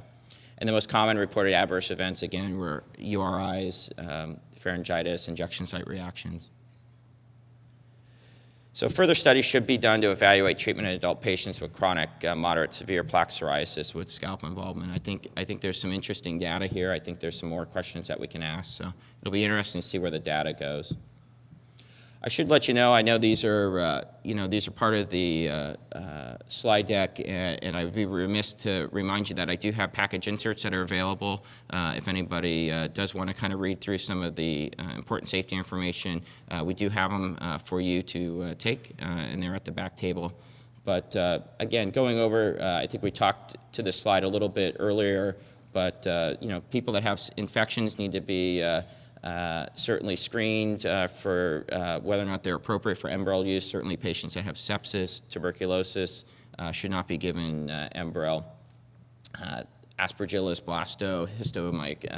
And 0.58 0.68
the 0.68 0.74
most 0.74 0.90
common 0.90 1.18
reported 1.18 1.54
adverse 1.54 1.92
events, 1.92 2.24
again, 2.24 2.58
were 2.58 2.84
URIs, 2.98 3.92
um, 3.98 4.38
pharyngitis, 4.60 5.28
injection 5.28 5.66
site 5.66 5.88
reactions. 5.88 6.52
So 8.74 8.88
further 8.88 9.16
studies 9.16 9.46
should 9.46 9.66
be 9.66 9.78
done 9.78 10.00
to 10.02 10.12
evaluate 10.12 10.58
treatment 10.60 10.88
in 10.88 10.94
adult 10.94 11.22
patients 11.22 11.60
with 11.60 11.74
chronic, 11.74 12.10
uh, 12.24 12.36
moderate, 12.36 12.74
severe 12.74 13.04
plaque 13.04 13.30
psoriasis 13.30 13.94
with 13.94 14.10
scalp 14.10 14.44
involvement. 14.44 14.92
I 14.92 15.00
think, 15.00 15.28
I 15.36 15.44
think 15.44 15.60
there's 15.60 15.82
some 15.82 15.92
interesting 15.92 16.40
data 16.40 16.68
here. 16.68 16.92
I 16.92 17.00
think 17.00 17.20
there's 17.20 17.38
some 17.38 17.50
more 17.50 17.66
questions 17.66 18.08
that 18.08 18.20
we 18.20 18.28
can 18.28 18.44
ask. 18.44 18.72
So 18.78 18.94
it'll 19.22 19.32
be 19.32 19.44
interesting 19.44 19.82
to 19.82 19.88
see 19.88 20.00
where 20.00 20.12
the 20.12 20.20
data 20.20 20.54
goes. 20.54 20.94
I 22.22 22.28
should 22.28 22.50
let 22.50 22.68
you 22.68 22.74
know, 22.74 22.94
I 22.94 23.02
know 23.02 23.18
these 23.18 23.46
are, 23.46 23.80
uh, 23.80 24.02
you 24.24 24.36
know, 24.36 24.46
these 24.46 24.68
are 24.68 24.72
part 24.72 24.94
of 24.94 25.10
the 25.10 25.48
uh, 25.50 25.76
uh, 25.94 26.36
slide 26.50 26.86
deck, 26.86 27.22
and, 27.26 27.64
and, 27.64 27.78
I 27.78 27.86
would 27.86 27.96
be 27.96 28.06
remiss 28.06 28.52
to 28.56 28.90
remind 28.92 29.30
you 29.30 29.36
that 29.36 29.50
I 29.50 29.56
do 29.56 29.72
have 29.72 29.94
package 29.94 30.28
inserts 30.28 30.64
that 30.64 30.74
are 30.74 30.82
available. 30.82 31.46
Uh, 31.70 31.94
if 31.96 32.10
anybody 32.10 32.74
uh, 32.74 32.88
does 32.88 33.16
want 33.16 33.30
to 33.30 33.34
kind 33.34 33.54
of 33.54 33.62
read 33.62 33.80
through 33.80 34.00
some 34.00 34.22
of 34.22 34.36
the 34.36 34.74
uh, 34.78 34.96
important 34.98 35.30
safety 35.30 35.56
information, 35.56 36.22
we 36.64 36.74
do 36.74 36.90
have 36.90 37.12
them 37.12 37.38
for 37.64 37.80
you 37.80 38.04
to 38.04 38.54
take, 38.56 38.96
and 39.00 39.42
they're 39.42 39.56
at 39.56 39.64
the 39.64 39.72
back 39.72 39.96
table. 39.96 40.34
But 40.84 41.16
again, 41.60 41.90
going 41.90 42.20
over, 42.20 42.62
I 42.62 42.86
think 42.86 43.02
we 43.02 43.12
talked 43.12 43.56
to 43.74 43.82
this 43.82 43.98
slide 43.98 44.26
a 44.26 44.28
little 44.28 44.50
bit 44.50 44.76
earlier, 44.78 45.38
but 45.72 46.06
you 46.42 46.50
know, 46.50 46.60
people 46.70 46.92
that 46.96 47.04
have 47.04 47.22
infections 47.38 47.98
need 47.98 48.12
to 48.12 48.22
be 48.22 48.62
uh, 49.24 49.66
certainly 49.74 50.16
screened 50.16 50.86
uh, 50.86 51.08
for 51.08 51.66
uh, 51.72 52.00
whether 52.00 52.24
or 52.24 52.26
not 52.26 52.44
they're 52.44 52.56
appropriate 52.56 52.98
for 52.98 53.10
Enbrel 53.10 53.46
use. 53.46 53.70
Certainly 53.70 53.98
patients 53.98 54.34
that 54.36 54.44
have 54.44 54.56
sepsis, 54.56 55.22
tuberculosis 55.30 56.26
uh, 56.58 56.72
should 56.72 56.92
not 56.92 57.08
be 57.08 57.18
given 57.18 57.70
uh, 57.70 57.90
Enbrel. 57.96 58.46
Aspergillus, 60.00 60.62
blasto, 60.62 61.28
histomic, 61.28 62.10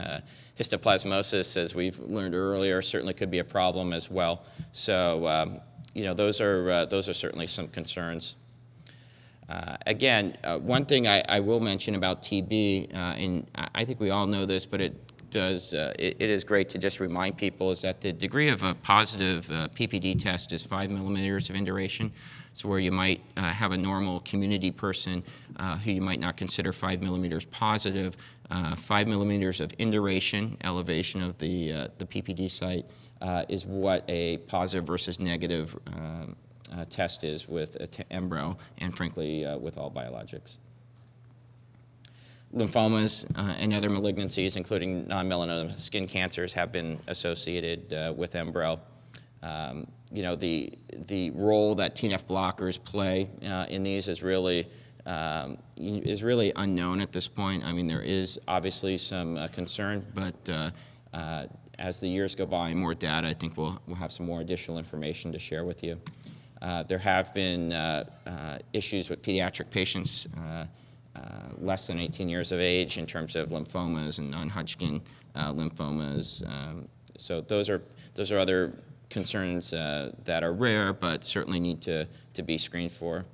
histoplasmosis, 0.59 1.57
as 1.57 1.73
we've 1.73 1.97
learned 1.97 2.35
earlier, 2.35 2.79
certainly 2.79 3.13
could 3.13 3.31
be 3.31 3.39
a 3.39 3.43
problem 3.43 3.91
as 3.91 4.09
well. 4.09 4.43
So, 4.71 5.27
um, 5.27 5.59
you 5.95 6.03
know, 6.03 6.13
those 6.13 6.39
are, 6.39 6.85
those 6.85 7.09
are 7.09 7.13
certainly 7.13 7.47
some 7.47 7.67
concerns. 7.67 8.35
Uh, 9.51 9.75
again, 9.85 10.37
uh, 10.45 10.57
one 10.57 10.85
thing 10.85 11.07
I, 11.07 11.21
I, 11.27 11.41
will 11.41 11.59
mention 11.59 11.95
about 11.95 12.21
TB, 12.21 12.95
uh, 12.95 12.97
and 12.97 13.45
I 13.75 13.83
think 13.83 13.99
we 13.99 14.09
all 14.09 14.25
know 14.25 14.45
this, 14.45 14.65
but 14.65 14.79
it 14.79 15.10
does, 15.31 15.73
uh, 15.73 15.93
it, 15.97 16.17
it 16.19 16.29
is 16.29 16.43
great 16.43 16.69
to 16.69 16.77
just 16.77 16.99
remind 16.99 17.37
people 17.37 17.71
is 17.71 17.81
that 17.81 18.01
the 18.01 18.13
degree 18.13 18.49
of 18.49 18.61
a 18.61 18.75
positive 18.75 19.49
uh, 19.49 19.67
PPD 19.69 20.21
test 20.21 20.53
is 20.53 20.63
five 20.63 20.91
millimeters 20.91 21.49
of 21.49 21.55
induration. 21.55 22.11
So 22.53 22.67
where 22.67 22.79
you 22.79 22.91
might 22.91 23.21
uh, 23.37 23.43
have 23.43 23.71
a 23.71 23.77
normal 23.77 24.19
community 24.19 24.71
person 24.71 25.23
uh, 25.57 25.77
who 25.77 25.91
you 25.91 26.01
might 26.01 26.19
not 26.19 26.37
consider 26.37 26.73
five 26.73 27.01
millimeters 27.01 27.45
positive, 27.45 28.17
uh, 28.49 28.75
five 28.75 29.07
millimeters 29.07 29.61
of 29.61 29.71
induration, 29.79 30.57
elevation 30.63 31.23
of 31.23 31.37
the, 31.39 31.73
uh, 31.73 31.87
the 31.97 32.05
PPD 32.05 32.51
site, 32.51 32.85
is 33.49 33.65
what 33.65 34.03
a 34.07 34.37
positive 34.37 34.85
versus 34.85 35.19
negative 35.19 35.77
um, 35.95 36.35
test 36.89 37.23
is 37.23 37.47
with 37.47 37.77
Enbrel 38.09 38.57
and 38.79 38.95
frankly 38.95 39.45
with 39.59 39.77
all 39.77 39.91
biologics 39.91 40.57
lymphomas 42.55 43.25
uh, 43.35 43.53
and 43.57 43.73
other 43.73 43.89
malignancies, 43.89 44.57
including 44.57 45.07
non-melanoma 45.07 45.79
skin 45.79 46.07
cancers, 46.07 46.53
have 46.53 46.71
been 46.71 46.99
associated 47.07 47.93
uh, 47.93 48.13
with 48.15 48.33
Enbrel. 48.33 48.79
Um, 49.43 49.87
you 50.11 50.23
know, 50.23 50.35
the, 50.35 50.73
the 51.07 51.31
role 51.31 51.73
that 51.75 51.95
TNF 51.95 52.23
blockers 52.25 52.83
play 52.83 53.29
uh, 53.45 53.65
in 53.69 53.83
these 53.83 54.07
is 54.07 54.21
really, 54.21 54.67
um, 55.05 55.57
is 55.77 56.21
really 56.21 56.51
unknown 56.57 56.99
at 57.01 57.11
this 57.11 57.27
point. 57.27 57.63
I 57.63 57.71
mean, 57.71 57.87
there 57.87 58.01
is 58.01 58.39
obviously 58.47 58.97
some 58.97 59.37
uh, 59.37 59.47
concern, 59.47 60.05
but 60.13 60.49
uh, 60.49 60.71
uh, 61.13 61.45
as 61.79 61.99
the 61.99 62.07
years 62.07 62.35
go 62.35 62.45
by, 62.45 62.69
and 62.69 62.79
more 62.79 62.93
data, 62.93 63.27
I 63.27 63.33
think 63.33 63.57
we'll, 63.57 63.81
we'll 63.87 63.95
have 63.95 64.11
some 64.11 64.25
more 64.25 64.41
additional 64.41 64.77
information 64.77 65.31
to 65.31 65.39
share 65.39 65.63
with 65.63 65.83
you. 65.83 65.99
there 66.87 66.99
have 66.99 67.33
been 67.33 67.71
issues 68.73 69.09
with 69.09 69.21
pediatric 69.23 69.69
patients 69.69 70.27
less 71.57 71.87
than 71.87 71.99
18 71.99 72.29
years 72.29 72.51
of 72.51 72.59
age 72.59 72.97
in 72.97 73.05
terms 73.05 73.35
of 73.35 73.49
lymphomas 73.49 74.19
and 74.19 74.31
non-Hodgkin 74.31 75.01
uh, 75.35 75.51
lymphomas. 75.53 76.47
Um, 76.49 76.87
so 77.17 77.41
those 77.41 77.69
are 77.69 77.81
those 78.15 78.31
are 78.31 78.39
other 78.39 78.73
concerns 79.09 79.73
uh, 79.73 80.11
that 80.25 80.43
are 80.43 80.53
rare, 80.53 80.93
but 80.93 81.23
certainly 81.23 81.59
need 81.59 81.81
to 81.81 82.07
to 82.33 82.43
be 82.43 82.57
screened 82.57 82.91
for. 82.91 83.25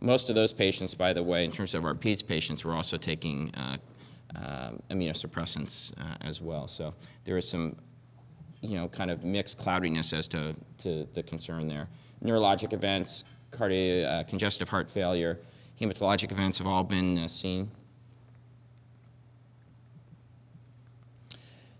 Most 0.00 0.28
of 0.28 0.34
those 0.34 0.52
patients, 0.52 0.94
by 0.94 1.12
the 1.12 1.22
way, 1.22 1.44
in 1.44 1.52
terms 1.52 1.74
of 1.74 1.84
our 1.84 1.94
PEDS 1.94 2.26
patients, 2.26 2.64
were 2.64 2.74
also 2.74 2.96
taking 2.96 3.54
uh, 3.54 3.76
immunosuppressants 4.90 5.92
uh, 5.98 6.16
as 6.22 6.40
well. 6.40 6.66
So 6.66 6.94
there 7.24 7.36
is 7.36 7.48
some, 7.48 7.76
you 8.60 8.74
know, 8.74 8.88
kind 8.88 9.12
of 9.12 9.22
mixed 9.22 9.58
cloudiness 9.58 10.12
as 10.12 10.26
to, 10.28 10.56
to 10.78 11.06
the 11.12 11.22
concern 11.22 11.68
there. 11.68 11.88
Neurologic 12.24 12.72
events, 12.72 13.24
cardio, 13.52 14.04
uh, 14.06 14.24
congestive 14.24 14.68
heart 14.68 14.90
failure, 14.90 15.38
hematologic 15.82 16.30
events 16.30 16.58
have 16.58 16.66
all 16.66 16.84
been 16.84 17.18
uh, 17.18 17.28
seen. 17.28 17.68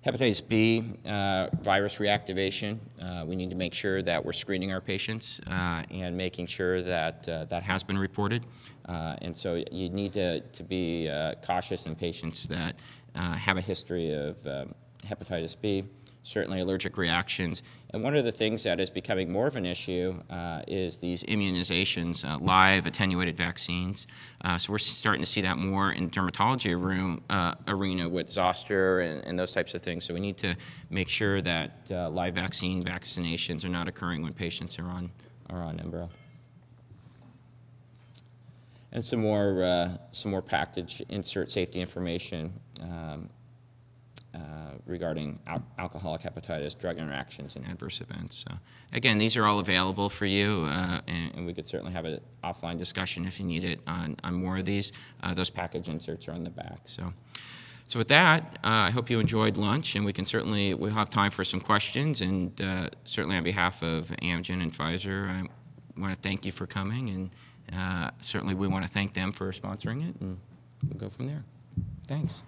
Hepatitis 0.04 0.46
B, 0.46 0.82
uh, 1.06 1.46
virus 1.62 1.98
reactivation. 1.98 2.80
Uh, 3.00 3.24
we 3.24 3.36
need 3.36 3.50
to 3.50 3.54
make 3.54 3.72
sure 3.72 4.02
that 4.02 4.24
we're 4.24 4.32
screening 4.32 4.72
our 4.72 4.80
patients 4.80 5.40
uh, 5.46 5.84
and 5.92 6.16
making 6.16 6.48
sure 6.48 6.82
that 6.82 7.28
uh, 7.28 7.44
that 7.44 7.62
has 7.62 7.84
been 7.84 7.96
reported. 7.96 8.44
Uh, 8.86 9.14
and 9.22 9.36
so 9.36 9.62
you 9.70 9.88
need 9.90 10.12
to, 10.14 10.40
to 10.40 10.64
be 10.64 11.08
cautious 11.46 11.86
in 11.86 11.94
patients 11.94 12.48
that 12.48 12.74
have 13.14 13.56
a 13.56 13.60
history 13.60 14.12
of 14.12 14.44
um, 14.44 14.74
hepatitis 15.06 15.54
B 15.60 15.84
certainly 16.22 16.60
allergic 16.60 16.96
reactions. 16.96 17.62
And 17.90 18.02
one 18.02 18.16
of 18.16 18.24
the 18.24 18.32
things 18.32 18.62
that 18.62 18.80
is 18.80 18.90
becoming 18.90 19.30
more 19.30 19.46
of 19.46 19.56
an 19.56 19.66
issue 19.66 20.14
uh, 20.30 20.62
is 20.66 20.98
these 20.98 21.24
immunizations, 21.24 22.24
uh, 22.24 22.38
live 22.38 22.86
attenuated 22.86 23.36
vaccines. 23.36 24.06
Uh, 24.42 24.56
so 24.56 24.72
we're 24.72 24.78
starting 24.78 25.20
to 25.20 25.26
see 25.26 25.40
that 25.42 25.58
more 25.58 25.92
in 25.92 26.08
dermatology 26.08 26.80
room 26.80 27.22
uh, 27.28 27.54
arena 27.68 28.08
with 28.08 28.30
zoster 28.30 29.00
and, 29.00 29.24
and, 29.26 29.38
those 29.38 29.52
types 29.52 29.74
of 29.74 29.82
things. 29.82 30.04
So 30.04 30.14
we 30.14 30.20
need 30.20 30.38
to 30.38 30.56
make 30.90 31.08
sure 31.08 31.42
that 31.42 31.86
uh, 31.90 32.08
live 32.08 32.34
vaccine 32.34 32.82
vaccinations 32.82 33.64
are 33.64 33.68
not 33.68 33.88
occurring 33.88 34.22
when 34.22 34.32
patients 34.32 34.78
are 34.78 34.88
on 34.88 35.10
are 35.50 35.62
on 35.62 35.78
Enbrel. 35.78 36.08
And 38.92 39.04
some 39.04 39.20
more 39.20 39.62
uh, 39.62 39.96
some 40.12 40.30
more 40.30 40.42
package 40.42 41.02
insert 41.08 41.50
safety 41.50 41.80
information. 41.80 42.52
Um, 42.80 43.28
uh, 44.34 44.38
regarding 44.86 45.38
al 45.46 45.62
alcoholic 45.78 46.22
hepatitis, 46.22 46.78
drug 46.78 46.96
interactions, 46.96 47.54
and 47.54 47.66
adverse 47.66 48.00
events. 48.00 48.38
So, 48.48 48.56
again, 48.94 49.18
these 49.18 49.36
are 49.36 49.44
all 49.44 49.58
available 49.58 50.08
for 50.08 50.24
you, 50.24 50.64
uh, 50.70 51.02
and, 51.06 51.34
and, 51.34 51.46
we 51.46 51.52
could 51.52 51.66
certainly 51.66 51.92
have 51.92 52.06
an 52.06 52.18
offline 52.42 52.78
discussion 52.78 53.26
if 53.26 53.38
you 53.38 53.44
need 53.44 53.62
it 53.62 53.80
on, 53.86 54.16
on 54.24 54.32
more 54.32 54.56
of 54.56 54.64
these. 54.64 54.92
Uh, 55.22 55.34
those 55.34 55.50
package 55.50 55.90
inserts 55.90 56.28
are 56.28 56.32
on 56.32 56.44
the 56.44 56.50
back. 56.50 56.80
So, 56.86 57.12
so 57.86 57.98
with 57.98 58.08
that, 58.08 58.58
uh, 58.64 58.68
I 58.68 58.90
hope 58.90 59.10
you 59.10 59.20
enjoyed 59.20 59.58
lunch, 59.58 59.96
and 59.96 60.04
we 60.06 60.14
can 60.14 60.24
certainly 60.24 60.72
we'll 60.72 60.94
have 60.94 61.10
time 61.10 61.30
for 61.30 61.44
some 61.44 61.60
questions. 61.60 62.22
And 62.22 62.58
uh, 62.58 62.88
certainly, 63.04 63.36
on 63.36 63.44
behalf 63.44 63.82
of 63.82 64.06
Amgen 64.22 64.62
and 64.62 64.72
Pfizer, 64.72 65.28
I 65.28 66.00
want 66.00 66.14
to 66.14 66.20
thank 66.26 66.46
you 66.46 66.52
for 66.52 66.66
coming, 66.66 67.30
and 67.70 68.14
certainly 68.22 68.54
we 68.54 68.66
want 68.66 68.86
to 68.86 68.90
thank 68.90 69.12
them 69.12 69.30
for 69.32 69.52
sponsoring 69.52 70.08
it, 70.08 70.18
and 70.22 70.38
we'll 70.88 70.98
go 70.98 71.10
from 71.10 71.26
there. 71.26 71.44
Thanks. 72.06 72.42